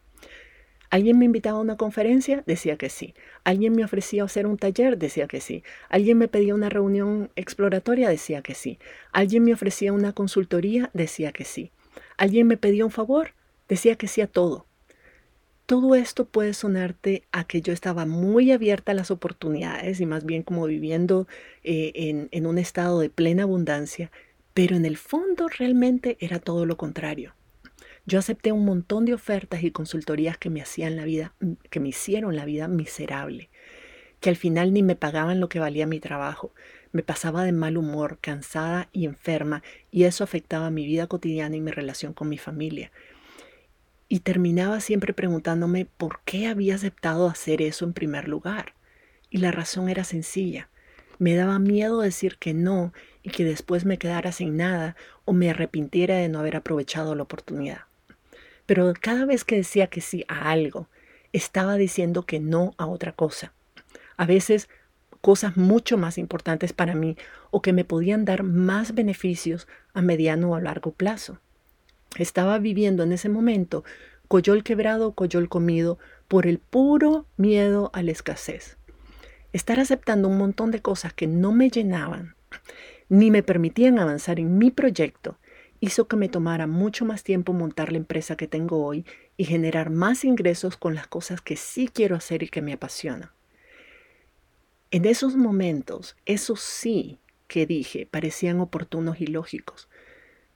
¿Alguien 0.91 1.19
me 1.19 1.27
invitaba 1.27 1.59
a 1.59 1.63
una 1.63 1.77
conferencia? 1.77 2.43
Decía 2.47 2.77
que 2.77 2.89
sí. 2.89 3.15
¿Alguien 3.45 3.75
me 3.75 3.85
ofrecía 3.85 4.25
hacer 4.25 4.47
un 4.47 4.57
taller? 4.57 4.97
Decía 4.97 5.27
que 5.27 5.41
sí. 5.41 5.63
¿Alguien 5.91 6.17
me 6.17 6.29
pedía 6.29 6.55
una 6.55 6.71
reunión 6.71 7.31
exploratoria? 7.37 8.09
Decía 8.09 8.41
que 8.43 8.55
sí. 8.55 8.79
¿Alguien 9.13 9.45
me 9.45 9.53
ofrecía 9.53 9.93
una 9.93 10.15
consultoría? 10.15 10.91
Decía 10.95 11.33
que 11.33 11.45
sí. 11.45 11.73
¿Alguien 12.17 12.47
me 12.47 12.57
pedía 12.57 12.87
un 12.87 12.91
favor? 12.91 13.35
Decía 13.69 13.97
que 13.97 14.09
sí 14.09 14.23
a 14.23 14.27
todo. 14.27 14.67
Todo 15.67 15.95
esto 15.95 16.25
puede 16.25 16.55
sonarte 16.55 17.25
a 17.33 17.45
que 17.45 17.61
yo 17.61 17.75
estaba 17.75 18.07
muy 18.07 18.51
abierta 18.53 18.93
a 18.93 18.95
las 18.95 19.11
oportunidades 19.11 20.01
y 20.01 20.07
más 20.07 20.25
bien 20.25 20.43
como 20.43 20.65
viviendo 20.65 21.29
eh, 21.63 21.93
en, 21.95 22.29
en 22.31 22.47
un 22.47 22.57
estado 22.57 23.01
de 23.01 23.11
plena 23.11 23.43
abundancia, 23.43 24.11
pero 24.55 24.77
en 24.77 24.87
el 24.87 24.97
fondo 24.97 25.49
realmente 25.49 26.17
era 26.21 26.39
todo 26.39 26.65
lo 26.65 26.79
contrario. 26.79 27.35
Yo 28.09 28.19
acepté 28.19 28.53
un 28.53 28.65
montón 28.65 29.05
de 29.05 29.13
ofertas 29.13 29.63
y 29.63 29.71
consultorías 29.71 30.39
que 30.39 30.49
me 30.49 30.63
hacían 30.63 30.97
la 30.97 31.05
vida, 31.05 31.35
que 31.69 31.79
me 31.79 31.89
hicieron 31.89 32.37
la 32.37 32.47
vida 32.47 32.67
miserable, 32.67 33.51
que 34.21 34.31
al 34.31 34.37
final 34.37 34.73
ni 34.73 34.83
me 34.83 34.97
pagaban 34.97 35.41
lo 35.41 35.51
que 35.51 35.61
valía 35.61 35.87
mi 35.87 36.01
trabajo. 36.01 36.55
Me 36.91 37.03
pasaba 37.03 37.45
de 37.45 37.53
mal 37.53 37.77
humor, 37.77 38.17
cansada 38.23 38.89
y 38.93 39.05
enferma, 39.05 39.63
y 39.91 40.05
eso 40.05 40.25
afectaba 40.25 40.71
mi 40.71 40.87
vida 40.87 41.07
cotidiana 41.07 41.57
y 41.57 41.61
mi 41.61 41.71
relación 41.71 42.15
con 42.15 42.31
mi 42.31 42.39
familia 42.39 42.91
y 44.09 44.21
terminaba 44.21 44.81
siempre 44.81 45.13
preguntándome 45.13 45.85
por 45.85 46.21
qué 46.25 46.47
había 46.47 46.77
aceptado 46.77 47.29
hacer 47.29 47.61
eso 47.61 47.85
en 47.85 47.93
primer 47.93 48.27
lugar. 48.27 48.75
Y 49.31 49.39
la 49.39 49.53
razón 49.53 49.91
era 49.91 50.05
sencilla. 50.05 50.71
Me 51.19 51.35
daba 51.35 51.59
miedo 51.59 52.01
decir 52.01 52.39
que 52.39 52.55
no 52.55 52.95
y 53.23 53.31
que 53.31 53.45
después 53.45 53.85
me 53.85 53.99
quedara 53.99 54.33
sin 54.33 54.57
nada 54.57 54.97
o 55.27 55.35
me 55.35 55.51
arrepintiera 55.51 56.17
de 56.17 56.29
no 56.29 56.39
haber 56.39 56.57
aprovechado 56.57 57.15
la 57.15 57.25
oportunidad. 57.25 57.88
Pero 58.69 58.93
cada 59.01 59.25
vez 59.25 59.45
que 59.45 59.57
decía 59.57 59.87
que 59.87 60.03
sí 60.03 60.27
a 60.29 60.51
algo, 60.51 60.91
estaba 61.33 61.77
diciendo 61.77 62.27
que 62.27 62.39
no 62.39 62.75
a 62.77 62.85
otra 62.85 63.13
cosa. 63.13 63.55
A 64.19 64.27
veces 64.27 64.69
cosas 65.23 65.57
mucho 65.57 65.97
más 65.97 66.19
importantes 66.19 66.75
para 66.75 66.95
mí 66.95 67.17
o 67.51 67.63
que 67.63 67.73
me 67.73 67.87
podían 67.87 68.27
dar 68.27 68.43
más 68.43 68.95
beneficios 68.95 69.67
a 69.95 70.03
mediano 70.03 70.51
o 70.51 70.55
a 70.55 70.61
largo 70.61 70.93
plazo. 70.93 71.41
Estaba 72.19 72.59
viviendo 72.59 73.05
en 73.05 73.13
ese 73.13 73.31
momento 73.31 73.85
coyol 74.29 74.63
quebrado, 74.63 75.13
coyol 75.13 75.49
comido, 75.49 75.99
por 76.29 76.47
el 76.47 76.59
puro 76.59 77.25
miedo 77.39 77.91
a 77.95 78.03
la 78.03 78.11
escasez. 78.11 78.77
Estar 79.55 79.81
aceptando 79.81 80.29
un 80.29 80.37
montón 80.37 80.73
de 80.73 80.83
cosas 80.83 81.15
que 81.15 81.27
no 81.27 81.53
me 81.53 81.71
llenaban 81.71 82.35
ni 83.09 83.31
me 83.31 83.43
permitían 83.43 83.99
avanzar 83.99 84.39
en 84.39 84.59
mi 84.59 84.71
proyecto 84.71 85.39
hizo 85.81 86.09
que 86.09 86.17
me 86.17 86.29
tomara 86.29 86.67
mucho 86.67 87.05
más 87.05 87.23
tiempo 87.23 87.53
montar 87.53 87.93
la 87.93 87.99
empresa 87.99 88.37
que 88.37 88.49
tengo 88.49 88.85
hoy 88.85 89.05
y 89.37 89.45
generar 89.45 89.91
más 89.91 90.25
ingresos 90.25 90.77
con 90.77 90.95
las 90.95 91.07
cosas 91.07 91.41
que 91.41 91.57
sí 91.57 91.89
quiero 91.93 92.17
hacer 92.17 92.43
y 92.43 92.49
que 92.49 92.63
me 92.63 92.73
apasionan. 92.73 93.31
En 94.91 95.05
esos 95.05 95.37
momentos, 95.37 96.17
esos 96.25 96.61
sí 96.61 97.19
que 97.47 97.67
dije 97.67 98.07
parecían 98.07 98.61
oportunos 98.61 99.21
y 99.21 99.27
lógicos, 99.27 99.89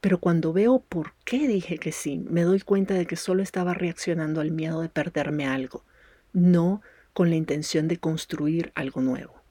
pero 0.01 0.19
cuando 0.19 0.53
veo 0.53 0.81
por 0.81 1.15
qué 1.25 1.47
dije 1.47 1.79
que 1.79 1.93
sí, 1.93 2.25
me 2.29 2.43
doy 2.43 2.61
cuenta 2.61 2.95
de 2.95 3.07
que 3.07 3.17
solo 3.17 3.43
estaba 3.43 3.75
reaccionando 3.75 4.41
al 4.41 4.51
miedo 4.51 4.81
de 4.81 4.89
perderme 4.89 5.47
algo, 5.47 5.85
no 6.33 6.83
con 7.13 7.31
la 7.31 7.37
intención 7.37 7.89
de 7.89 7.99
construir 7.99 8.73
algo 8.75 9.01
nuevo. 9.01 9.42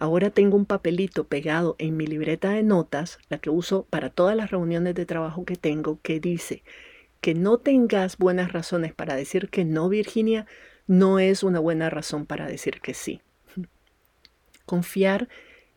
Ahora 0.00 0.30
tengo 0.30 0.56
un 0.56 0.64
papelito 0.64 1.24
pegado 1.24 1.76
en 1.78 1.94
mi 1.94 2.06
libreta 2.06 2.52
de 2.52 2.62
notas, 2.62 3.18
la 3.28 3.36
que 3.36 3.50
uso 3.50 3.84
para 3.90 4.08
todas 4.08 4.34
las 4.34 4.50
reuniones 4.50 4.94
de 4.94 5.04
trabajo 5.04 5.44
que 5.44 5.56
tengo, 5.56 6.00
que 6.00 6.20
dice 6.20 6.62
que 7.20 7.34
no 7.34 7.58
tengas 7.58 8.16
buenas 8.16 8.50
razones 8.50 8.94
para 8.94 9.14
decir 9.14 9.50
que 9.50 9.66
no, 9.66 9.90
Virginia, 9.90 10.46
no 10.86 11.18
es 11.18 11.42
una 11.42 11.60
buena 11.60 11.90
razón 11.90 12.24
para 12.24 12.46
decir 12.46 12.80
que 12.80 12.94
sí. 12.94 13.20
Confiar 14.64 15.28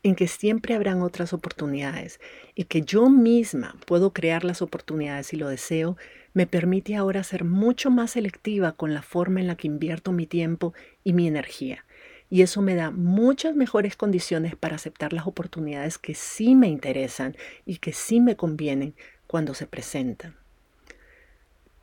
en 0.03 0.15
que 0.15 0.29
siempre 0.29 0.73
habrán 0.73 1.01
otras 1.01 1.33
oportunidades 1.33 2.21
y 2.55 2.63
que 2.63 2.81
yo 2.81 3.09
misma 3.09 3.75
puedo 3.86 4.13
crear 4.13 4.45
las 4.45 4.62
oportunidades 4.62 5.27
si 5.27 5.36
lo 5.36 5.49
deseo, 5.49 5.97
me 6.33 6.47
permite 6.47 6.95
ahora 6.95 7.25
ser 7.25 7.43
mucho 7.43 7.91
más 7.91 8.12
selectiva 8.12 8.71
con 8.71 8.93
la 8.93 9.01
forma 9.01 9.41
en 9.41 9.47
la 9.47 9.57
que 9.57 9.67
invierto 9.67 10.13
mi 10.13 10.27
tiempo 10.27 10.73
y 11.03 11.12
mi 11.12 11.27
energía. 11.27 11.83
Y 12.29 12.41
eso 12.41 12.62
me 12.62 12.75
da 12.75 12.91
muchas 12.91 13.55
mejores 13.55 13.95
condiciones 13.95 14.55
para 14.55 14.75
aceptar 14.75 15.13
las 15.13 15.27
oportunidades 15.27 15.97
que 15.97 16.15
sí 16.15 16.55
me 16.55 16.67
interesan 16.67 17.36
y 17.65 17.77
que 17.77 17.93
sí 17.93 18.19
me 18.19 18.36
convienen 18.36 18.95
cuando 19.27 19.53
se 19.53 19.67
presentan. 19.67 20.36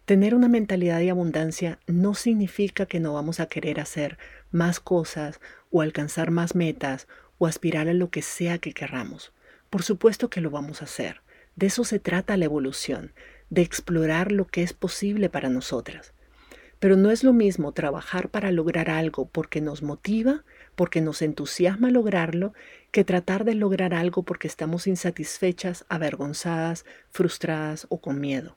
Tener 0.04 0.34
una 0.34 0.48
mentalidad 0.48 0.98
de 0.98 1.10
abundancia 1.10 1.78
no 1.86 2.14
significa 2.14 2.86
que 2.86 2.98
no 2.98 3.12
vamos 3.12 3.38
a 3.38 3.46
querer 3.46 3.78
hacer 3.78 4.18
más 4.50 4.80
cosas 4.80 5.40
o 5.70 5.82
alcanzar 5.82 6.32
más 6.32 6.56
metas 6.56 7.06
o 7.38 7.46
aspirar 7.46 7.88
a 7.88 7.94
lo 7.94 8.10
que 8.10 8.22
sea 8.22 8.58
que 8.58 8.72
querramos. 8.72 9.32
Por 9.70 9.84
supuesto 9.84 10.28
que 10.28 10.40
lo 10.40 10.50
vamos 10.50 10.82
a 10.82 10.86
hacer. 10.86 11.22
De 11.54 11.66
eso 11.66 11.84
se 11.84 12.00
trata 12.00 12.36
la 12.36 12.46
evolución, 12.46 13.12
de 13.50 13.62
explorar 13.62 14.32
lo 14.32 14.46
que 14.46 14.62
es 14.62 14.72
posible 14.72 15.28
para 15.28 15.48
nosotras. 15.48 16.12
Pero 16.80 16.96
no 16.96 17.10
es 17.12 17.22
lo 17.22 17.32
mismo 17.32 17.72
trabajar 17.72 18.30
para 18.30 18.50
lograr 18.50 18.90
algo 18.90 19.26
porque 19.28 19.60
nos 19.60 19.82
motiva, 19.82 20.44
porque 20.74 21.00
nos 21.00 21.22
entusiasma 21.22 21.90
lograrlo, 21.90 22.52
que 22.90 23.04
tratar 23.04 23.44
de 23.44 23.54
lograr 23.54 23.94
algo 23.94 24.24
porque 24.24 24.48
estamos 24.48 24.88
insatisfechas, 24.88 25.84
avergonzadas, 25.88 26.84
frustradas 27.10 27.86
o 27.90 28.00
con 28.00 28.20
miedo 28.20 28.56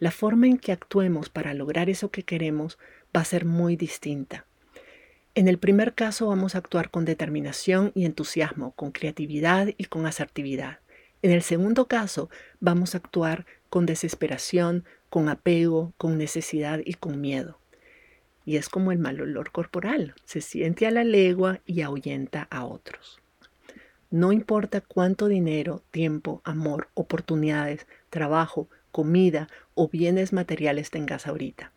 la 0.00 0.10
forma 0.10 0.48
en 0.48 0.56
que 0.56 0.72
actuemos 0.72 1.28
para 1.28 1.54
lograr 1.54 1.88
eso 1.88 2.10
que 2.10 2.24
queremos 2.24 2.78
va 3.14 3.20
a 3.20 3.26
ser 3.26 3.44
muy 3.44 3.76
distinta. 3.76 4.46
En 5.34 5.46
el 5.46 5.58
primer 5.58 5.94
caso 5.94 6.26
vamos 6.26 6.54
a 6.54 6.58
actuar 6.58 6.90
con 6.90 7.04
determinación 7.04 7.92
y 7.94 8.06
entusiasmo, 8.06 8.72
con 8.72 8.90
creatividad 8.90 9.68
y 9.76 9.84
con 9.84 10.06
asertividad. 10.06 10.80
En 11.22 11.30
el 11.30 11.42
segundo 11.42 11.86
caso 11.86 12.30
vamos 12.58 12.94
a 12.94 12.98
actuar 12.98 13.46
con 13.68 13.86
desesperación, 13.86 14.84
con 15.10 15.28
apego, 15.28 15.92
con 15.98 16.16
necesidad 16.16 16.80
y 16.84 16.94
con 16.94 17.20
miedo. 17.20 17.58
Y 18.46 18.56
es 18.56 18.68
como 18.68 18.92
el 18.92 18.98
mal 18.98 19.20
olor 19.20 19.52
corporal, 19.52 20.14
se 20.24 20.40
siente 20.40 20.86
a 20.86 20.90
la 20.90 21.04
legua 21.04 21.60
y 21.66 21.82
ahuyenta 21.82 22.48
a 22.50 22.64
otros. 22.64 23.20
No 24.10 24.32
importa 24.32 24.80
cuánto 24.80 25.28
dinero, 25.28 25.82
tiempo, 25.90 26.40
amor, 26.44 26.88
oportunidades, 26.94 27.86
trabajo, 28.08 28.68
comida 28.90 29.48
o 29.74 29.88
bienes 29.88 30.32
materiales 30.32 30.90
tengas 30.90 31.26
ahorita. 31.26 31.72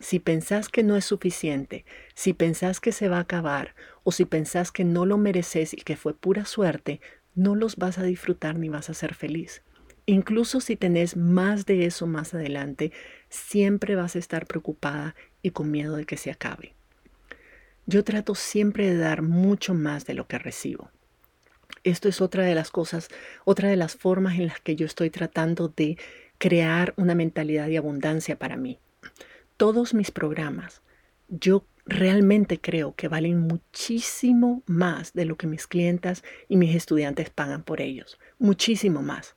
Si 0.00 0.18
pensás 0.18 0.68
que 0.68 0.82
no 0.82 0.96
es 0.96 1.04
suficiente, 1.04 1.84
si 2.14 2.32
pensás 2.32 2.80
que 2.80 2.92
se 2.92 3.08
va 3.08 3.18
a 3.18 3.20
acabar 3.20 3.74
o 4.02 4.12
si 4.12 4.24
pensás 4.24 4.72
que 4.72 4.84
no 4.84 5.06
lo 5.06 5.16
mereces 5.16 5.72
y 5.72 5.78
que 5.78 5.96
fue 5.96 6.12
pura 6.12 6.44
suerte, 6.44 7.00
no 7.34 7.54
los 7.54 7.76
vas 7.76 7.98
a 7.98 8.02
disfrutar 8.02 8.58
ni 8.58 8.68
vas 8.68 8.90
a 8.90 8.94
ser 8.94 9.14
feliz. 9.14 9.62
Incluso 10.06 10.60
si 10.60 10.76
tenés 10.76 11.16
más 11.16 11.66
de 11.66 11.84
eso 11.84 12.06
más 12.06 12.32
adelante, 12.32 12.92
siempre 13.28 13.96
vas 13.96 14.14
a 14.14 14.20
estar 14.20 14.46
preocupada 14.46 15.16
y 15.42 15.50
con 15.50 15.70
miedo 15.70 15.96
de 15.96 16.04
que 16.04 16.16
se 16.16 16.30
acabe. 16.30 16.74
Yo 17.86 18.04
trato 18.04 18.36
siempre 18.36 18.88
de 18.88 18.96
dar 18.96 19.22
mucho 19.22 19.74
más 19.74 20.06
de 20.06 20.14
lo 20.14 20.28
que 20.28 20.38
recibo. 20.38 20.90
Esto 21.82 22.08
es 22.08 22.20
otra 22.20 22.44
de 22.44 22.54
las 22.54 22.70
cosas, 22.70 23.08
otra 23.44 23.68
de 23.68 23.76
las 23.76 23.96
formas 23.96 24.34
en 24.34 24.46
las 24.46 24.60
que 24.60 24.76
yo 24.76 24.86
estoy 24.86 25.10
tratando 25.10 25.68
de 25.68 25.98
crear 26.38 26.94
una 26.96 27.14
mentalidad 27.14 27.66
de 27.66 27.78
abundancia 27.78 28.38
para 28.38 28.56
mí. 28.56 28.78
Todos 29.56 29.94
mis 29.94 30.10
programas, 30.10 30.82
yo 31.28 31.64
realmente 31.84 32.60
creo 32.60 32.94
que 32.94 33.08
valen 33.08 33.40
muchísimo 33.40 34.62
más 34.66 35.12
de 35.14 35.24
lo 35.24 35.36
que 35.36 35.46
mis 35.46 35.66
clientas 35.66 36.24
y 36.48 36.56
mis 36.56 36.74
estudiantes 36.74 37.30
pagan 37.30 37.62
por 37.62 37.80
ellos, 37.80 38.18
muchísimo 38.38 39.02
más. 39.02 39.36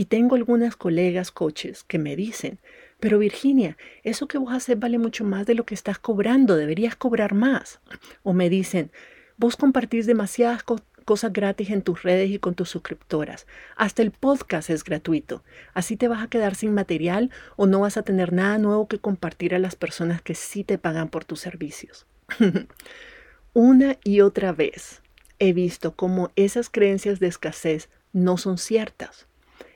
Y 0.00 0.06
tengo 0.06 0.34
algunas 0.34 0.76
colegas 0.76 1.30
coaches 1.30 1.84
que 1.84 1.98
me 1.98 2.16
dicen, 2.16 2.58
pero 3.00 3.18
Virginia, 3.18 3.76
eso 4.02 4.28
que 4.28 4.38
vos 4.38 4.54
haces 4.54 4.80
vale 4.80 4.96
mucho 4.96 5.24
más 5.24 5.44
de 5.44 5.54
lo 5.54 5.66
que 5.66 5.74
estás 5.74 5.98
cobrando, 5.98 6.56
deberías 6.56 6.96
cobrar 6.96 7.34
más. 7.34 7.80
O 8.22 8.32
me 8.32 8.48
dicen, 8.48 8.90
vos 9.36 9.58
compartís 9.58 10.06
demasiadas 10.06 10.64
cosas 11.04 11.34
gratis 11.34 11.68
en 11.68 11.82
tus 11.82 12.02
redes 12.02 12.30
y 12.30 12.38
con 12.38 12.54
tus 12.54 12.70
suscriptoras. 12.70 13.46
Hasta 13.76 14.00
el 14.00 14.10
podcast 14.10 14.70
es 14.70 14.84
gratuito. 14.84 15.44
Así 15.74 15.98
te 15.98 16.08
vas 16.08 16.24
a 16.24 16.30
quedar 16.30 16.54
sin 16.54 16.72
material 16.72 17.30
o 17.56 17.66
no 17.66 17.80
vas 17.80 17.98
a 17.98 18.02
tener 18.02 18.32
nada 18.32 18.56
nuevo 18.56 18.88
que 18.88 19.00
compartir 19.00 19.54
a 19.54 19.58
las 19.58 19.76
personas 19.76 20.22
que 20.22 20.34
sí 20.34 20.64
te 20.64 20.78
pagan 20.78 21.10
por 21.10 21.26
tus 21.26 21.40
servicios. 21.40 22.06
Una 23.52 23.98
y 24.02 24.22
otra 24.22 24.52
vez 24.52 25.02
he 25.38 25.52
visto 25.52 25.94
cómo 25.94 26.30
esas 26.36 26.70
creencias 26.70 27.20
de 27.20 27.26
escasez 27.26 27.90
no 28.14 28.38
son 28.38 28.56
ciertas. 28.56 29.26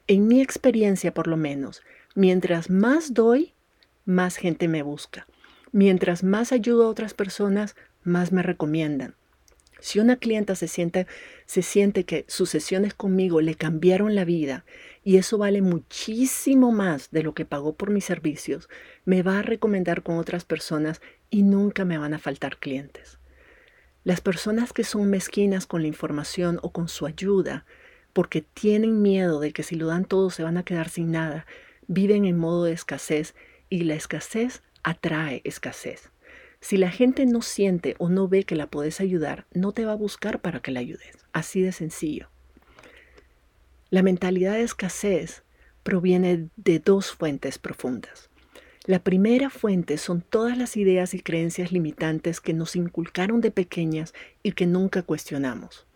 En 0.07 0.29
mi 0.29 0.43
experiencia, 0.43 1.15
por 1.15 1.27
lo 1.27 1.39
menos, 1.39 1.83
mientras 2.15 2.69
más 2.69 3.15
doy, 3.15 3.55
más 4.05 4.37
gente 4.37 4.69
me 4.69 4.83
busca. 4.83 5.27
Mientras 5.73 6.23
más 6.23 6.53
ayudo 6.53 6.85
a 6.85 6.89
otras 6.89 7.15
personas, 7.15 7.75
más 8.03 8.31
me 8.31 8.43
recomiendan. 8.43 9.15
Si 9.81 10.01
una 10.01 10.17
clienta 10.17 10.57
se 10.57 10.69
siente, 10.69 11.07
se 11.47 11.63
siente 11.63 12.05
que 12.05 12.27
sus 12.29 12.51
sesiones 12.51 12.93
conmigo 12.93 13.41
le 13.41 13.55
cambiaron 13.55 14.15
la 14.15 14.27
vida 14.27 14.67
y 15.03 15.17
eso 15.17 15.39
vale 15.39 15.63
muchísimo 15.63 16.71
más 16.71 17.11
de 17.11 17.23
lo 17.23 17.33
que 17.33 17.47
pagó 17.47 17.75
por 17.75 17.91
mis 17.91 18.05
servicios, 18.05 18.69
me 19.07 19.23
va 19.23 19.39
a 19.39 19.43
recomendar 19.43 20.03
con 20.03 20.19
otras 20.19 20.45
personas 20.45 21.01
y 21.31 21.43
nunca 21.43 21.87
me 21.87 21.97
van 21.97 22.13
a 22.13 22.19
faltar 22.19 22.59
clientes. 22.59 23.19
Las 24.05 24.21
personas 24.21 24.75
que 24.75 24.85
son 24.85 25.09
mezquinas 25.09 25.67
con 25.67 25.81
la 25.81 25.89
información 25.89 26.59
o 26.63 26.73
con 26.73 26.89
su 26.89 27.07
ayuda, 27.07 27.65
porque 28.15 28.41
tienen 28.41 29.03
miedo 29.03 29.41
de 29.41 29.53
que 29.53 29.63
si 29.63 29.75
lo 29.75 29.89
dan 29.89 30.07
todo 30.07 30.31
se 30.31 30.43
van 30.43 30.57
a 30.57 30.65
quedar 30.65 30.89
sin 30.89 31.11
nada, 31.11 31.45
viven 31.87 32.25
en 32.25 32.39
modo 32.39 32.65
de 32.65 32.73
escasez 32.73 33.35
y 33.69 33.83
la 33.83 33.95
escasez 33.95 34.63
atrae 34.83 35.43
escasez. 35.45 36.11
Si 36.61 36.79
la 36.79 36.91
gente 36.91 37.27
no 37.27 37.43
siente 37.43 37.95
o 37.99 38.09
no 38.09 38.27
ve 38.27 38.45
que 38.45 38.57
la 38.57 38.69
puedes 38.69 39.01
ayudar, 39.01 39.45
no 39.53 39.73
te 39.73 39.85
va 39.85 39.93
a 39.93 39.97
buscar 39.97 40.41
para 40.41 40.61
que 40.61 40.71
la 40.71 40.81
ayudes. 40.81 41.19
Así 41.35 41.61
de 41.61 41.73
sencillo. 41.73 42.31
La 43.91 44.03
mentalidad 44.03 44.55
de 44.55 44.63
escasez 44.63 45.43
proviene 45.83 46.49
de 46.57 46.79
dos 46.79 47.13
fuentes 47.13 47.59
profundas. 47.59 48.31
La 48.87 48.99
primera 48.99 49.51
fuente 49.51 49.99
son 49.99 50.21
todas 50.21 50.57
las 50.57 50.77
ideas 50.77 51.15
y 51.15 51.21
creencias 51.21 51.73
limitantes 51.73 52.41
que 52.41 52.55
nos 52.55 52.77
inculcaron 52.77 53.41
de 53.41 53.51
pequeñas 53.51 54.15
y 54.43 54.53
que 54.53 54.67
nunca 54.67 55.03
cuestionamos. 55.03 55.87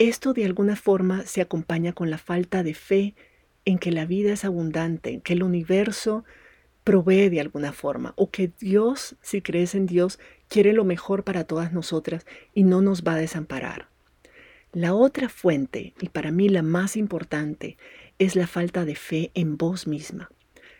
Esto 0.00 0.32
de 0.32 0.46
alguna 0.46 0.76
forma 0.76 1.26
se 1.26 1.42
acompaña 1.42 1.92
con 1.92 2.08
la 2.08 2.16
falta 2.16 2.62
de 2.62 2.72
fe 2.72 3.14
en 3.66 3.78
que 3.78 3.92
la 3.92 4.06
vida 4.06 4.32
es 4.32 4.46
abundante, 4.46 5.20
que 5.22 5.34
el 5.34 5.42
universo 5.42 6.24
provee 6.84 7.28
de 7.28 7.38
alguna 7.38 7.74
forma 7.74 8.14
o 8.16 8.30
que 8.30 8.50
Dios, 8.58 9.16
si 9.20 9.42
crees 9.42 9.74
en 9.74 9.84
Dios, 9.84 10.18
quiere 10.48 10.72
lo 10.72 10.86
mejor 10.86 11.22
para 11.22 11.44
todas 11.44 11.74
nosotras 11.74 12.24
y 12.54 12.62
no 12.62 12.80
nos 12.80 13.04
va 13.04 13.12
a 13.12 13.18
desamparar. 13.18 13.88
La 14.72 14.94
otra 14.94 15.28
fuente, 15.28 15.92
y 16.00 16.08
para 16.08 16.30
mí 16.30 16.48
la 16.48 16.62
más 16.62 16.96
importante, 16.96 17.76
es 18.18 18.36
la 18.36 18.46
falta 18.46 18.86
de 18.86 18.94
fe 18.94 19.30
en 19.34 19.58
vos 19.58 19.86
misma, 19.86 20.30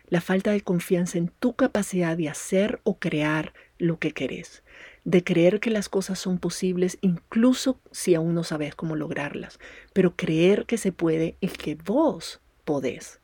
la 0.07 0.21
falta 0.21 0.51
de 0.51 0.61
confianza 0.61 1.19
en 1.19 1.27
tu 1.27 1.53
capacidad 1.53 2.17
de 2.17 2.27
hacer 2.27 2.79
o 2.85 2.97
crear 2.97 3.53
lo 3.77 3.99
que 3.99 4.13
querés, 4.13 4.63
de 5.03 5.23
creer 5.23 5.59
que 5.59 5.71
las 5.71 5.89
cosas 5.89 6.19
son 6.19 6.37
posibles 6.37 6.97
incluso 7.01 7.79
si 7.91 8.15
aún 8.15 8.35
no 8.35 8.43
sabes 8.43 8.75
cómo 8.75 8.95
lograrlas, 8.95 9.59
pero 9.93 10.15
creer 10.15 10.65
que 10.65 10.77
se 10.77 10.91
puede 10.91 11.35
y 11.39 11.47
que 11.47 11.75
vos 11.75 12.41
podés. 12.65 13.19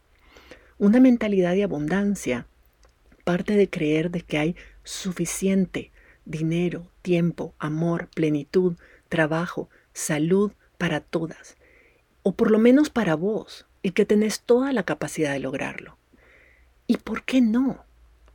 Una 0.80 1.00
mentalidad 1.00 1.54
de 1.54 1.64
abundancia 1.64 2.48
parte 3.24 3.58
de 3.58 3.70
creer 3.70 4.10
de 4.10 4.22
que 4.22 4.38
hay 4.38 4.56
suficiente 4.84 5.92
dinero, 6.24 6.90
tiempo, 7.02 7.56
amor, 7.60 8.10
plenitud, 8.16 8.78
trabajo, 9.10 9.70
salud 9.94 10.54
para 10.78 11.02
todas, 11.02 11.58
o 12.24 12.36
por 12.36 12.52
lo 12.52 12.60
menos 12.60 12.90
para 12.90 13.16
vos, 13.16 13.66
y 13.82 13.92
que 13.92 14.06
tenés 14.06 14.42
toda 14.42 14.72
la 14.74 14.84
capacidad 14.84 15.34
de 15.34 15.40
lograrlo. 15.40 15.98
¿Y 16.88 16.98
por 16.98 17.24
qué 17.24 17.42
no? 17.42 17.86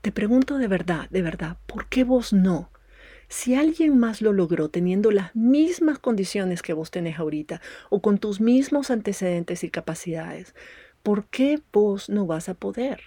Te 0.03 0.13
pregunto 0.13 0.59
de 0.59 0.69
verdad, 0.69 1.09
de 1.11 1.23
verdad, 1.23 1.57
¿por 1.67 1.87
qué 1.87 2.05
vos 2.05 2.33
no? 2.33 2.71
Si 3.33 3.55
alguien 3.55 3.99
más 3.99 4.21
lo 4.21 4.35
logró 4.35 4.69
teniendo 4.69 5.11
las 5.11 5.35
mismas 5.35 5.99
condiciones 5.99 6.61
que 6.61 6.75
vos 6.75 6.91
tenés 6.91 7.19
ahorita 7.19 7.63
o 7.89 8.03
con 8.03 8.19
tus 8.19 8.43
mismos 8.43 8.91
antecedentes 8.91 9.65
y 9.65 9.71
capacidades, 9.71 10.55
¿por 11.03 11.25
qué 11.29 11.59
vos 11.73 12.11
no 12.11 12.27
vas 12.27 12.51
a 12.51 12.55
poder? 12.55 13.05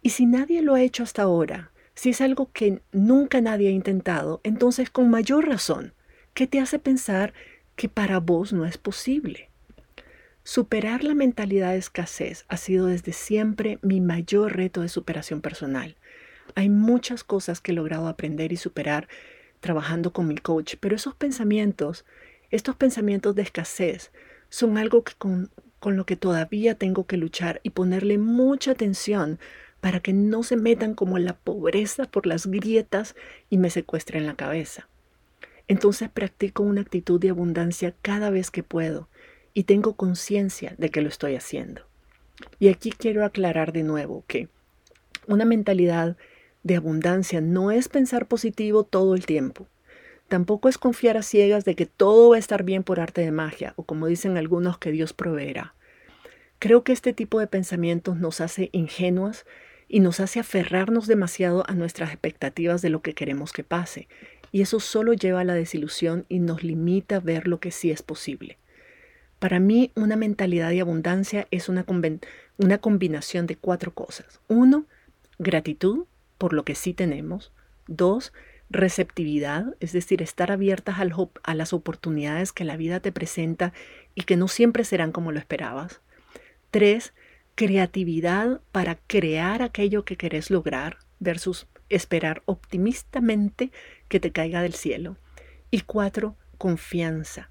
Y 0.00 0.10
si 0.10 0.24
nadie 0.24 0.62
lo 0.62 0.74
ha 0.74 0.80
hecho 0.80 1.02
hasta 1.02 1.24
ahora, 1.24 1.70
si 1.94 2.08
es 2.08 2.22
algo 2.22 2.50
que 2.52 2.80
nunca 2.90 3.42
nadie 3.42 3.68
ha 3.68 3.72
intentado, 3.72 4.40
entonces 4.44 4.88
con 4.88 5.10
mayor 5.10 5.46
razón, 5.46 5.92
¿qué 6.32 6.46
te 6.46 6.58
hace 6.58 6.78
pensar 6.78 7.34
que 7.76 7.90
para 7.90 8.20
vos 8.20 8.54
no 8.54 8.64
es 8.64 8.78
posible? 8.78 9.50
Superar 10.42 11.04
la 11.04 11.14
mentalidad 11.14 11.72
de 11.72 11.78
escasez 11.78 12.46
ha 12.48 12.56
sido 12.56 12.86
desde 12.86 13.12
siempre 13.12 13.78
mi 13.82 14.00
mayor 14.00 14.56
reto 14.56 14.80
de 14.80 14.88
superación 14.88 15.42
personal. 15.42 15.96
Hay 16.54 16.70
muchas 16.70 17.24
cosas 17.24 17.60
que 17.60 17.72
he 17.72 17.74
logrado 17.74 18.08
aprender 18.08 18.52
y 18.52 18.56
superar 18.56 19.08
trabajando 19.64 20.12
con 20.12 20.28
mi 20.28 20.36
coach, 20.36 20.74
pero 20.78 20.94
esos 20.94 21.14
pensamientos, 21.14 22.04
estos 22.50 22.76
pensamientos 22.76 23.34
de 23.34 23.40
escasez, 23.40 24.12
son 24.50 24.76
algo 24.76 25.02
con, 25.16 25.50
con 25.80 25.96
lo 25.96 26.04
que 26.04 26.16
todavía 26.16 26.74
tengo 26.74 27.06
que 27.06 27.16
luchar 27.16 27.62
y 27.62 27.70
ponerle 27.70 28.18
mucha 28.18 28.72
atención 28.72 29.38
para 29.80 30.00
que 30.00 30.12
no 30.12 30.42
se 30.42 30.56
metan 30.56 30.92
como 30.92 31.18
la 31.18 31.32
pobreza 31.32 32.04
por 32.04 32.26
las 32.26 32.46
grietas 32.46 33.16
y 33.48 33.56
me 33.56 33.70
secuestren 33.70 34.26
la 34.26 34.34
cabeza. 34.34 34.86
Entonces 35.66 36.10
practico 36.10 36.62
una 36.62 36.82
actitud 36.82 37.18
de 37.18 37.30
abundancia 37.30 37.94
cada 38.02 38.28
vez 38.28 38.50
que 38.50 38.62
puedo 38.62 39.08
y 39.54 39.64
tengo 39.64 39.94
conciencia 39.94 40.74
de 40.76 40.90
que 40.90 41.00
lo 41.00 41.08
estoy 41.08 41.36
haciendo. 41.36 41.86
Y 42.58 42.68
aquí 42.68 42.90
quiero 42.90 43.24
aclarar 43.24 43.72
de 43.72 43.82
nuevo 43.82 44.24
que 44.26 44.48
Una 45.26 45.46
mentalidad 45.46 46.18
de 46.64 46.76
abundancia 46.76 47.40
no 47.40 47.70
es 47.70 47.88
pensar 47.88 48.26
positivo 48.26 48.82
todo 48.82 49.14
el 49.14 49.26
tiempo. 49.26 49.68
Tampoco 50.28 50.68
es 50.68 50.78
confiar 50.78 51.16
a 51.16 51.22
ciegas 51.22 51.64
de 51.64 51.76
que 51.76 51.86
todo 51.86 52.30
va 52.30 52.36
a 52.36 52.38
estar 52.40 52.64
bien 52.64 52.82
por 52.82 52.98
arte 52.98 53.20
de 53.20 53.30
magia 53.30 53.74
o 53.76 53.84
como 53.84 54.06
dicen 54.06 54.36
algunos 54.36 54.78
que 54.78 54.90
Dios 54.90 55.12
proveerá. 55.12 55.74
Creo 56.58 56.82
que 56.82 56.92
este 56.92 57.12
tipo 57.12 57.38
de 57.38 57.46
pensamientos 57.46 58.16
nos 58.16 58.40
hace 58.40 58.70
ingenuas 58.72 59.44
y 59.86 60.00
nos 60.00 60.18
hace 60.18 60.40
aferrarnos 60.40 61.06
demasiado 61.06 61.64
a 61.68 61.74
nuestras 61.74 62.10
expectativas 62.10 62.80
de 62.80 62.88
lo 62.88 63.02
que 63.02 63.12
queremos 63.12 63.52
que 63.52 63.64
pase, 63.64 64.08
y 64.50 64.62
eso 64.62 64.80
solo 64.80 65.12
lleva 65.12 65.40
a 65.40 65.44
la 65.44 65.54
desilusión 65.54 66.24
y 66.28 66.38
nos 66.38 66.62
limita 66.62 67.16
a 67.16 67.20
ver 67.20 67.46
lo 67.46 67.60
que 67.60 67.70
sí 67.70 67.90
es 67.90 68.02
posible. 68.02 68.56
Para 69.38 69.60
mí, 69.60 69.90
una 69.94 70.16
mentalidad 70.16 70.70
de 70.70 70.80
abundancia 70.80 71.46
es 71.50 71.68
una, 71.68 71.84
una 72.56 72.78
combinación 72.78 73.46
de 73.46 73.56
cuatro 73.56 73.92
cosas. 73.92 74.40
Uno, 74.48 74.86
gratitud 75.38 76.06
por 76.44 76.52
lo 76.52 76.66
que 76.66 76.74
sí 76.74 76.92
tenemos. 76.92 77.52
Dos, 77.86 78.34
receptividad, 78.68 79.76
es 79.80 79.92
decir, 79.92 80.20
estar 80.20 80.52
abiertas 80.52 80.96
a 80.98 81.54
las 81.54 81.72
oportunidades 81.72 82.52
que 82.52 82.64
la 82.64 82.76
vida 82.76 83.00
te 83.00 83.12
presenta 83.12 83.72
y 84.14 84.24
que 84.24 84.36
no 84.36 84.46
siempre 84.46 84.84
serán 84.84 85.10
como 85.10 85.32
lo 85.32 85.38
esperabas. 85.38 86.02
Tres, 86.70 87.14
creatividad 87.54 88.60
para 88.72 88.96
crear 89.06 89.62
aquello 89.62 90.04
que 90.04 90.18
querés 90.18 90.50
lograr 90.50 90.98
versus 91.18 91.66
esperar 91.88 92.42
optimistamente 92.44 93.72
que 94.08 94.20
te 94.20 94.30
caiga 94.30 94.60
del 94.60 94.74
cielo. 94.74 95.16
Y 95.70 95.80
cuatro, 95.80 96.36
confianza. 96.58 97.48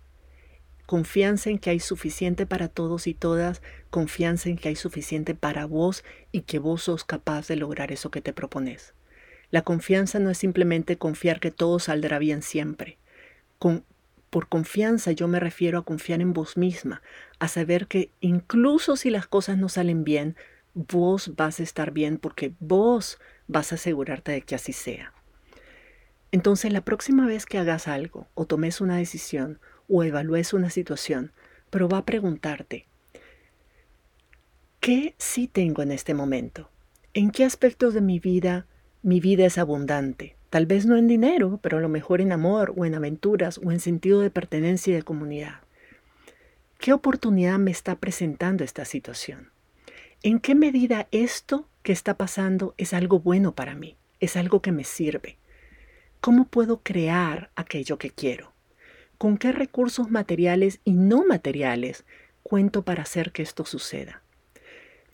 Confianza 0.86 1.50
en 1.50 1.60
que 1.60 1.70
hay 1.70 1.80
suficiente 1.80 2.46
para 2.46 2.68
todos 2.68 3.08
y 3.08 3.14
todas, 3.14 3.62
confianza 3.90 4.50
en 4.50 4.58
que 4.58 4.70
hay 4.70 4.76
suficiente 4.76 5.34
para 5.34 5.66
vos 5.66 6.04
y 6.32 6.42
que 6.42 6.60
vos 6.60 6.84
sos 6.84 7.06
capaz 7.06 7.48
de 7.48 7.56
lograr 7.56 7.92
eso 7.92 8.12
que 8.12 8.22
te 8.22 8.34
propones. 8.34 8.94
La 9.50 9.62
confianza 9.62 10.20
no 10.20 10.30
es 10.30 10.38
simplemente 10.38 10.98
confiar 10.98 11.40
que 11.40 11.52
todo 11.52 11.80
saldrá 11.80 12.20
bien 12.20 12.42
siempre. 12.42 12.98
Con, 13.60 13.86
por 14.30 14.50
confianza 14.50 15.12
yo 15.12 15.28
me 15.28 15.40
refiero 15.40 15.78
a 15.78 15.86
confiar 15.86 16.22
en 16.22 16.34
vos 16.34 16.58
misma, 16.58 17.02
a 17.40 17.48
saber 17.48 17.88
que 17.88 18.10
incluso 18.20 18.96
si 18.96 19.10
las 19.10 19.28
cosas 19.28 19.58
no 19.58 19.70
salen 19.70 20.04
bien, 20.04 20.36
vos 20.74 21.36
vas 21.36 21.60
a 21.60 21.64
estar 21.64 21.92
bien 21.92 22.18
porque 22.18 22.54
vos 22.60 23.20
vas 23.48 23.72
a 23.72 23.76
asegurarte 23.76 24.32
de 24.32 24.42
que 24.42 24.56
así 24.56 24.74
sea. 24.74 25.14
Entonces 26.32 26.74
la 26.74 26.82
próxima 26.82 27.28
vez 27.28 27.46
que 27.46 27.60
hagas 27.60 27.88
algo 27.88 28.28
o 28.34 28.46
tomes 28.46 28.82
una 28.82 28.98
decisión 28.98 29.60
o 29.90 30.04
evalúes 30.04 30.54
una 30.54 30.70
situación, 30.70 31.32
pero 31.70 31.90
va 31.90 32.00
a 32.00 32.06
preguntarte, 32.06 32.86
¿qué 34.80 35.16
sí 35.18 35.48
tengo 35.48 35.82
en 35.82 35.92
este 35.92 36.14
momento? 36.14 36.70
¿En 37.14 37.32
qué 37.32 37.46
aspectos 37.46 37.94
de 37.94 38.02
mi 38.02 38.20
vida 38.20 38.66
mi 39.04 39.20
vida 39.20 39.46
es 39.46 39.58
abundante. 39.58 40.38
Tal 40.50 40.66
vez 40.66 40.86
no 40.86 40.96
en 40.96 41.10
dinero, 41.10 41.60
pero 41.62 41.78
a 41.78 41.82
lo 41.82 41.90
mejor 41.90 42.22
en 42.22 42.32
amor 42.32 42.74
o 42.78 42.86
en 42.86 42.96
aventuras 42.96 43.60
o 43.62 43.70
en 43.74 43.82
sentido 43.82 44.22
de 44.22 44.30
pertenencia 44.30 44.92
y 44.92 44.96
de 44.96 45.04
comunidad. 45.04 45.56
¿Qué 46.80 46.94
oportunidad 46.94 47.60
me 47.60 47.72
está 47.72 47.98
presentando 47.98 48.64
esta 48.64 48.86
situación? 48.86 49.50
¿En 50.22 50.40
qué 50.40 50.56
medida 50.56 51.10
esto 51.12 51.68
que 51.82 51.92
está 51.92 52.16
pasando 52.16 52.76
es 52.78 52.94
algo 52.94 53.20
bueno 53.20 53.54
para 53.54 53.76
mí? 53.76 53.98
¿Es 54.22 54.38
algo 54.38 54.62
que 54.62 54.72
me 54.72 54.86
sirve? 54.86 55.38
¿Cómo 56.22 56.46
puedo 56.46 56.80
crear 56.82 57.50
aquello 57.58 57.98
que 57.98 58.10
quiero? 58.10 58.53
¿Con 59.24 59.38
qué 59.38 59.54
recursos 59.54 60.12
materiales 60.12 60.82
y 60.84 60.92
no 60.92 61.24
materiales 61.26 62.04
cuento 62.44 62.82
para 62.82 63.04
hacer 63.04 63.32
que 63.32 63.42
esto 63.42 63.64
suceda? 63.64 64.22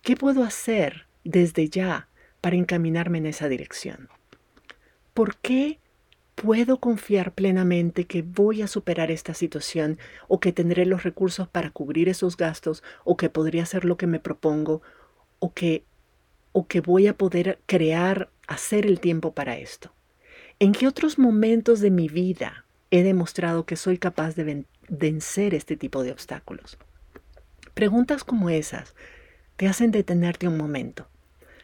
¿Qué 0.02 0.16
puedo 0.16 0.42
hacer 0.42 1.06
desde 1.22 1.68
ya 1.68 2.08
para 2.40 2.56
encaminarme 2.56 3.18
en 3.18 3.26
esa 3.26 3.48
dirección? 3.48 4.08
¿Por 5.14 5.36
qué 5.36 5.78
puedo 6.34 6.80
confiar 6.80 7.34
plenamente 7.34 8.06
que 8.06 8.22
voy 8.22 8.62
a 8.62 8.66
superar 8.66 9.12
esta 9.12 9.32
situación 9.32 9.96
o 10.26 10.40
que 10.40 10.50
tendré 10.50 10.86
los 10.86 11.04
recursos 11.04 11.46
para 11.46 11.70
cubrir 11.70 12.08
esos 12.08 12.36
gastos 12.36 12.82
o 13.04 13.16
que 13.16 13.30
podría 13.30 13.62
hacer 13.62 13.84
lo 13.84 13.96
que 13.96 14.08
me 14.08 14.18
propongo 14.18 14.82
o 15.38 15.52
que, 15.54 15.84
o 16.50 16.66
que 16.66 16.80
voy 16.80 17.06
a 17.06 17.16
poder 17.16 17.60
crear, 17.66 18.28
hacer 18.48 18.86
el 18.86 18.98
tiempo 18.98 19.34
para 19.34 19.56
esto? 19.56 19.94
¿En 20.58 20.72
qué 20.72 20.88
otros 20.88 21.16
momentos 21.16 21.78
de 21.78 21.92
mi 21.92 22.08
vida 22.08 22.64
he 22.90 23.02
demostrado 23.02 23.66
que 23.66 23.76
soy 23.76 23.98
capaz 23.98 24.34
de 24.34 24.64
vencer 24.88 25.54
este 25.54 25.76
tipo 25.76 26.02
de 26.02 26.12
obstáculos? 26.12 26.78
Preguntas 27.74 28.24
como 28.24 28.50
esas 28.50 28.94
te 29.56 29.68
hacen 29.68 29.90
detenerte 29.90 30.48
un 30.48 30.56
momento 30.56 31.06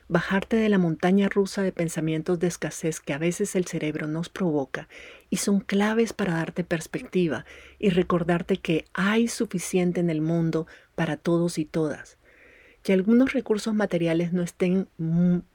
bajarte 0.08 0.56
de 0.56 0.68
la 0.68 0.78
montaña 0.78 1.28
rusa 1.28 1.62
de 1.62 1.72
pensamientos 1.72 2.38
de 2.38 2.46
escasez 2.46 3.00
que 3.00 3.12
a 3.12 3.18
veces 3.18 3.56
el 3.56 3.66
cerebro 3.66 4.06
nos 4.06 4.28
provoca 4.28 4.88
y 5.30 5.38
son 5.38 5.60
claves 5.60 6.12
para 6.12 6.34
darte 6.34 6.64
perspectiva 6.64 7.44
y 7.78 7.90
recordarte 7.90 8.58
que 8.58 8.84
hay 8.94 9.28
suficiente 9.28 10.00
en 10.00 10.10
el 10.10 10.20
mundo 10.20 10.66
para 10.94 11.16
todos 11.16 11.58
y 11.58 11.64
todas. 11.64 12.18
Que 12.82 12.92
algunos 12.92 13.32
recursos 13.32 13.74
materiales 13.74 14.32
no 14.32 14.42
estén 14.42 14.86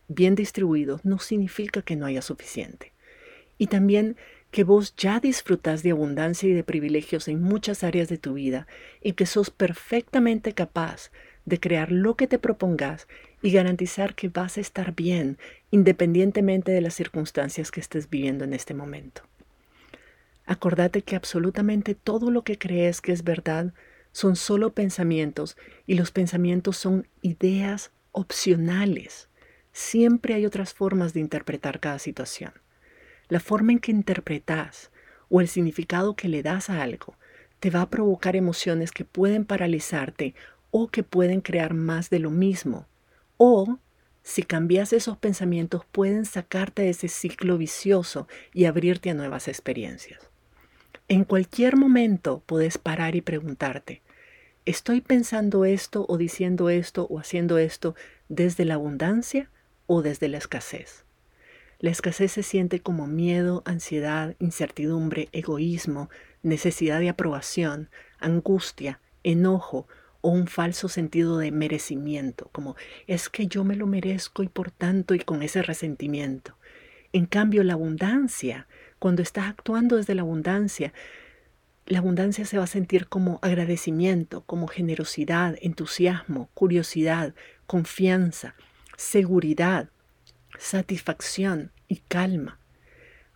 bien 0.10 0.36
distribuidos 0.36 1.06
no 1.06 1.20
significa 1.20 1.82
que 1.82 1.96
no 1.96 2.06
haya 2.06 2.22
suficiente. 2.22 2.92
Y 3.58 3.68
también 3.68 4.18
que 4.52 4.66
vos 4.66 4.94
ya 4.98 5.20
disfrutas 5.20 5.82
de 5.82 5.92
abundancia 5.92 6.50
y 6.50 6.54
de 6.54 6.64
privilegios 6.64 7.28
en 7.28 7.42
muchas 7.42 7.84
áreas 7.84 8.10
de 8.10 8.18
tu 8.18 8.34
vida 8.34 8.68
y 9.02 9.14
que 9.14 9.26
sos 9.26 9.50
perfectamente 9.50 10.54
capaz 10.54 11.10
de 11.46 11.60
crear 11.60 11.92
lo 11.92 12.16
que 12.16 12.28
te 12.28 12.38
propongas 12.38 13.08
y 13.42 13.52
garantizar 13.52 14.14
que 14.14 14.30
vas 14.30 14.58
a 14.58 14.62
estar 14.62 14.94
bien 14.94 15.38
independientemente 15.72 16.72
de 16.72 16.82
las 16.82 16.94
circunstancias 16.94 17.72
que 17.72 17.80
estés 17.80 18.10
viviendo 18.10 18.44
en 18.44 18.54
este 18.54 18.74
momento. 18.74 19.24
Acordate 20.46 21.02
que 21.02 21.16
absolutamente 21.16 21.96
todo 21.96 22.30
lo 22.30 22.44
que 22.44 22.58
crees 22.58 23.00
que 23.00 23.14
es 23.14 23.24
verdad 23.24 23.74
son 24.12 24.36
solo 24.36 24.74
pensamientos 24.74 25.56
y 25.88 25.96
los 25.96 26.12
pensamientos 26.12 26.76
son 26.78 27.08
ideas 27.22 27.92
opcionales. 28.12 29.30
Siempre 29.72 30.34
hay 30.34 30.46
otras 30.46 30.74
formas 30.74 31.14
de 31.14 31.22
interpretar 31.22 31.80
cada 31.80 32.00
situación. 32.00 32.52
La 33.32 33.40
forma 33.40 33.72
en 33.72 33.80
que 33.80 33.94
interpretas 33.94 34.92
o 35.30 35.40
el 35.40 35.48
significado 35.48 36.18
que 36.18 36.28
le 36.28 36.44
das 36.44 36.70
a 36.70 36.82
algo 36.82 37.16
te 37.62 37.70
va 37.70 37.84
a 37.84 37.90
provocar 37.90 38.36
emociones 38.36 38.92
que 38.92 39.06
pueden 39.06 39.46
paralizarte 39.46 40.36
o 40.70 40.90
que 40.90 41.04
pueden 41.04 41.40
crear 41.40 41.74
más 41.74 42.10
de 42.10 42.20
lo 42.20 42.30
mismo. 42.30 42.90
O, 43.38 43.80
si 44.22 44.44
cambias 44.44 44.92
esos 44.92 45.18
pensamientos, 45.18 45.86
pueden 45.94 46.26
sacarte 46.26 46.82
de 46.82 46.90
ese 46.90 47.08
ciclo 47.08 47.58
vicioso 47.58 48.28
y 48.54 48.66
abrirte 48.66 49.12
a 49.12 49.14
nuevas 49.14 49.48
experiencias. 49.48 50.30
En 51.08 51.24
cualquier 51.24 51.78
momento 51.78 52.44
puedes 52.46 52.78
parar 52.78 53.16
y 53.16 53.22
preguntarte, 53.22 54.02
¿estoy 54.66 55.00
pensando 55.00 55.64
esto 55.64 56.06
o 56.10 56.18
diciendo 56.18 56.70
esto 56.70 57.08
o 57.10 57.18
haciendo 57.18 57.60
esto 57.60 57.96
desde 58.28 58.66
la 58.66 58.74
abundancia 58.74 59.50
o 59.88 60.02
desde 60.02 60.28
la 60.28 60.38
escasez? 60.38 61.06
La 61.82 61.90
escasez 61.90 62.32
se 62.32 62.44
siente 62.44 62.80
como 62.80 63.08
miedo, 63.08 63.64
ansiedad, 63.66 64.36
incertidumbre, 64.38 65.30
egoísmo, 65.32 66.12
necesidad 66.44 67.00
de 67.00 67.10
aprobación, 67.10 67.90
angustia, 68.20 69.00
enojo 69.24 69.88
o 70.22 70.30
un 70.30 70.46
falso 70.46 70.90
sentido 70.90 71.40
de 71.40 71.50
merecimiento, 71.50 72.50
como 72.52 72.76
es 73.08 73.30
que 73.30 73.48
yo 73.48 73.64
me 73.64 73.76
lo 73.76 73.88
merezco 73.88 74.44
y 74.44 74.48
por 74.48 74.70
tanto 74.70 75.16
y 75.16 75.20
con 75.22 75.42
ese 75.42 75.64
resentimiento. 75.64 76.56
En 77.14 77.26
cambio, 77.26 77.64
la 77.64 77.74
abundancia, 77.74 78.68
cuando 79.00 79.24
estás 79.24 79.48
actuando 79.48 79.96
desde 79.96 80.14
la 80.14 80.22
abundancia, 80.22 80.94
la 81.88 81.98
abundancia 81.98 82.46
se 82.46 82.60
va 82.60 82.66
a 82.66 82.68
sentir 82.68 83.08
como 83.08 83.40
agradecimiento, 83.42 84.42
como 84.42 84.68
generosidad, 84.68 85.58
entusiasmo, 85.64 86.52
curiosidad, 86.54 87.34
confianza, 87.66 88.54
seguridad, 88.98 89.90
satisfacción 90.62 91.72
y 91.88 91.98
calma. 92.08 92.60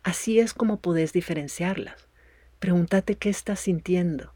Así 0.03 0.39
es 0.39 0.53
como 0.53 0.79
podés 0.79 1.11
diferenciarlas. 1.11 2.07
Pregúntate 2.59 3.15
qué 3.15 3.29
estás 3.29 3.61
sintiendo. 3.61 4.33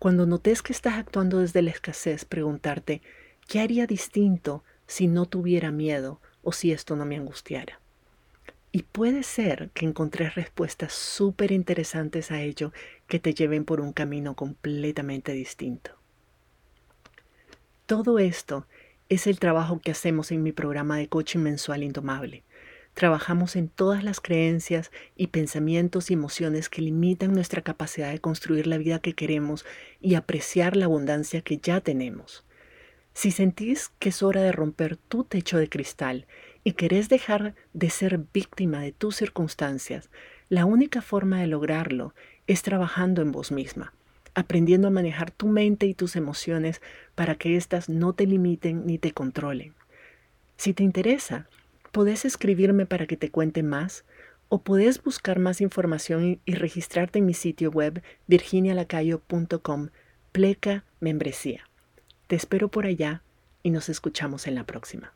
Cuando 0.00 0.26
notes 0.26 0.60
que 0.60 0.72
estás 0.72 0.94
actuando 0.94 1.38
desde 1.38 1.62
la 1.62 1.70
escasez, 1.70 2.24
preguntarte, 2.24 3.00
¿qué 3.46 3.60
haría 3.60 3.86
distinto 3.86 4.64
si 4.88 5.06
no 5.06 5.26
tuviera 5.26 5.70
miedo 5.70 6.20
o 6.42 6.52
si 6.52 6.72
esto 6.72 6.96
no 6.96 7.06
me 7.06 7.16
angustiara? 7.16 7.80
Y 8.72 8.82
puede 8.82 9.22
ser 9.22 9.70
que 9.72 9.86
encontres 9.86 10.34
respuestas 10.34 10.92
súper 10.92 11.52
interesantes 11.52 12.32
a 12.32 12.42
ello 12.42 12.72
que 13.06 13.20
te 13.20 13.34
lleven 13.34 13.64
por 13.64 13.80
un 13.80 13.92
camino 13.92 14.34
completamente 14.34 15.32
distinto. 15.32 15.92
Todo 17.86 18.18
esto 18.18 18.66
es 19.08 19.26
el 19.26 19.38
trabajo 19.38 19.80
que 19.80 19.92
hacemos 19.92 20.32
en 20.32 20.42
mi 20.42 20.52
programa 20.52 20.96
de 20.96 21.08
coaching 21.08 21.40
mensual 21.40 21.82
indomable. 21.82 22.42
Trabajamos 22.94 23.56
en 23.56 23.68
todas 23.68 24.02
las 24.02 24.20
creencias 24.20 24.90
y 25.16 25.28
pensamientos 25.28 26.10
y 26.10 26.14
emociones 26.14 26.68
que 26.68 26.82
limitan 26.82 27.32
nuestra 27.32 27.62
capacidad 27.62 28.10
de 28.10 28.20
construir 28.20 28.66
la 28.66 28.78
vida 28.78 28.98
que 28.98 29.12
queremos 29.12 29.64
y 30.00 30.14
apreciar 30.14 30.76
la 30.76 30.86
abundancia 30.86 31.42
que 31.42 31.58
ya 31.58 31.80
tenemos. 31.80 32.44
Si 33.12 33.30
sentís 33.30 33.90
que 33.98 34.08
es 34.08 34.22
hora 34.22 34.42
de 34.42 34.52
romper 34.52 34.96
tu 34.96 35.24
techo 35.24 35.58
de 35.58 35.68
cristal 35.68 36.26
y 36.64 36.72
querés 36.72 37.08
dejar 37.08 37.54
de 37.74 37.90
ser 37.90 38.18
víctima 38.32 38.80
de 38.80 38.92
tus 38.92 39.16
circunstancias, 39.16 40.10
la 40.48 40.64
única 40.64 41.00
forma 41.00 41.40
de 41.40 41.46
lograrlo 41.46 42.14
es 42.46 42.62
trabajando 42.62 43.22
en 43.22 43.32
vos 43.32 43.52
misma, 43.52 43.94
aprendiendo 44.36 44.88
a 44.88 44.90
manejar 44.92 45.30
tu 45.30 45.48
mente 45.48 45.86
y 45.86 45.94
tus 45.94 46.14
emociones 46.14 46.82
para 47.14 47.36
que 47.36 47.56
éstas 47.56 47.88
no 47.88 48.12
te 48.12 48.26
limiten 48.26 48.86
ni 48.86 48.98
te 48.98 49.12
controlen. 49.12 49.72
Si 50.58 50.74
te 50.74 50.84
interesa, 50.84 51.48
podés 51.90 52.26
escribirme 52.26 52.84
para 52.84 53.06
que 53.06 53.16
te 53.16 53.30
cuente 53.30 53.62
más 53.62 54.04
o 54.50 54.62
podés 54.62 55.02
buscar 55.02 55.38
más 55.38 55.62
información 55.62 56.38
y 56.44 56.54
registrarte 56.54 57.18
en 57.18 57.26
mi 57.26 57.32
sitio 57.32 57.70
web 57.70 58.02
virginialacayo.com 58.26 59.88
pleca 60.32 60.84
membresía. 61.00 61.66
Te 62.26 62.36
espero 62.36 62.68
por 62.68 62.84
allá 62.84 63.22
y 63.62 63.70
nos 63.70 63.88
escuchamos 63.88 64.46
en 64.46 64.54
la 64.54 64.64
próxima. 64.64 65.15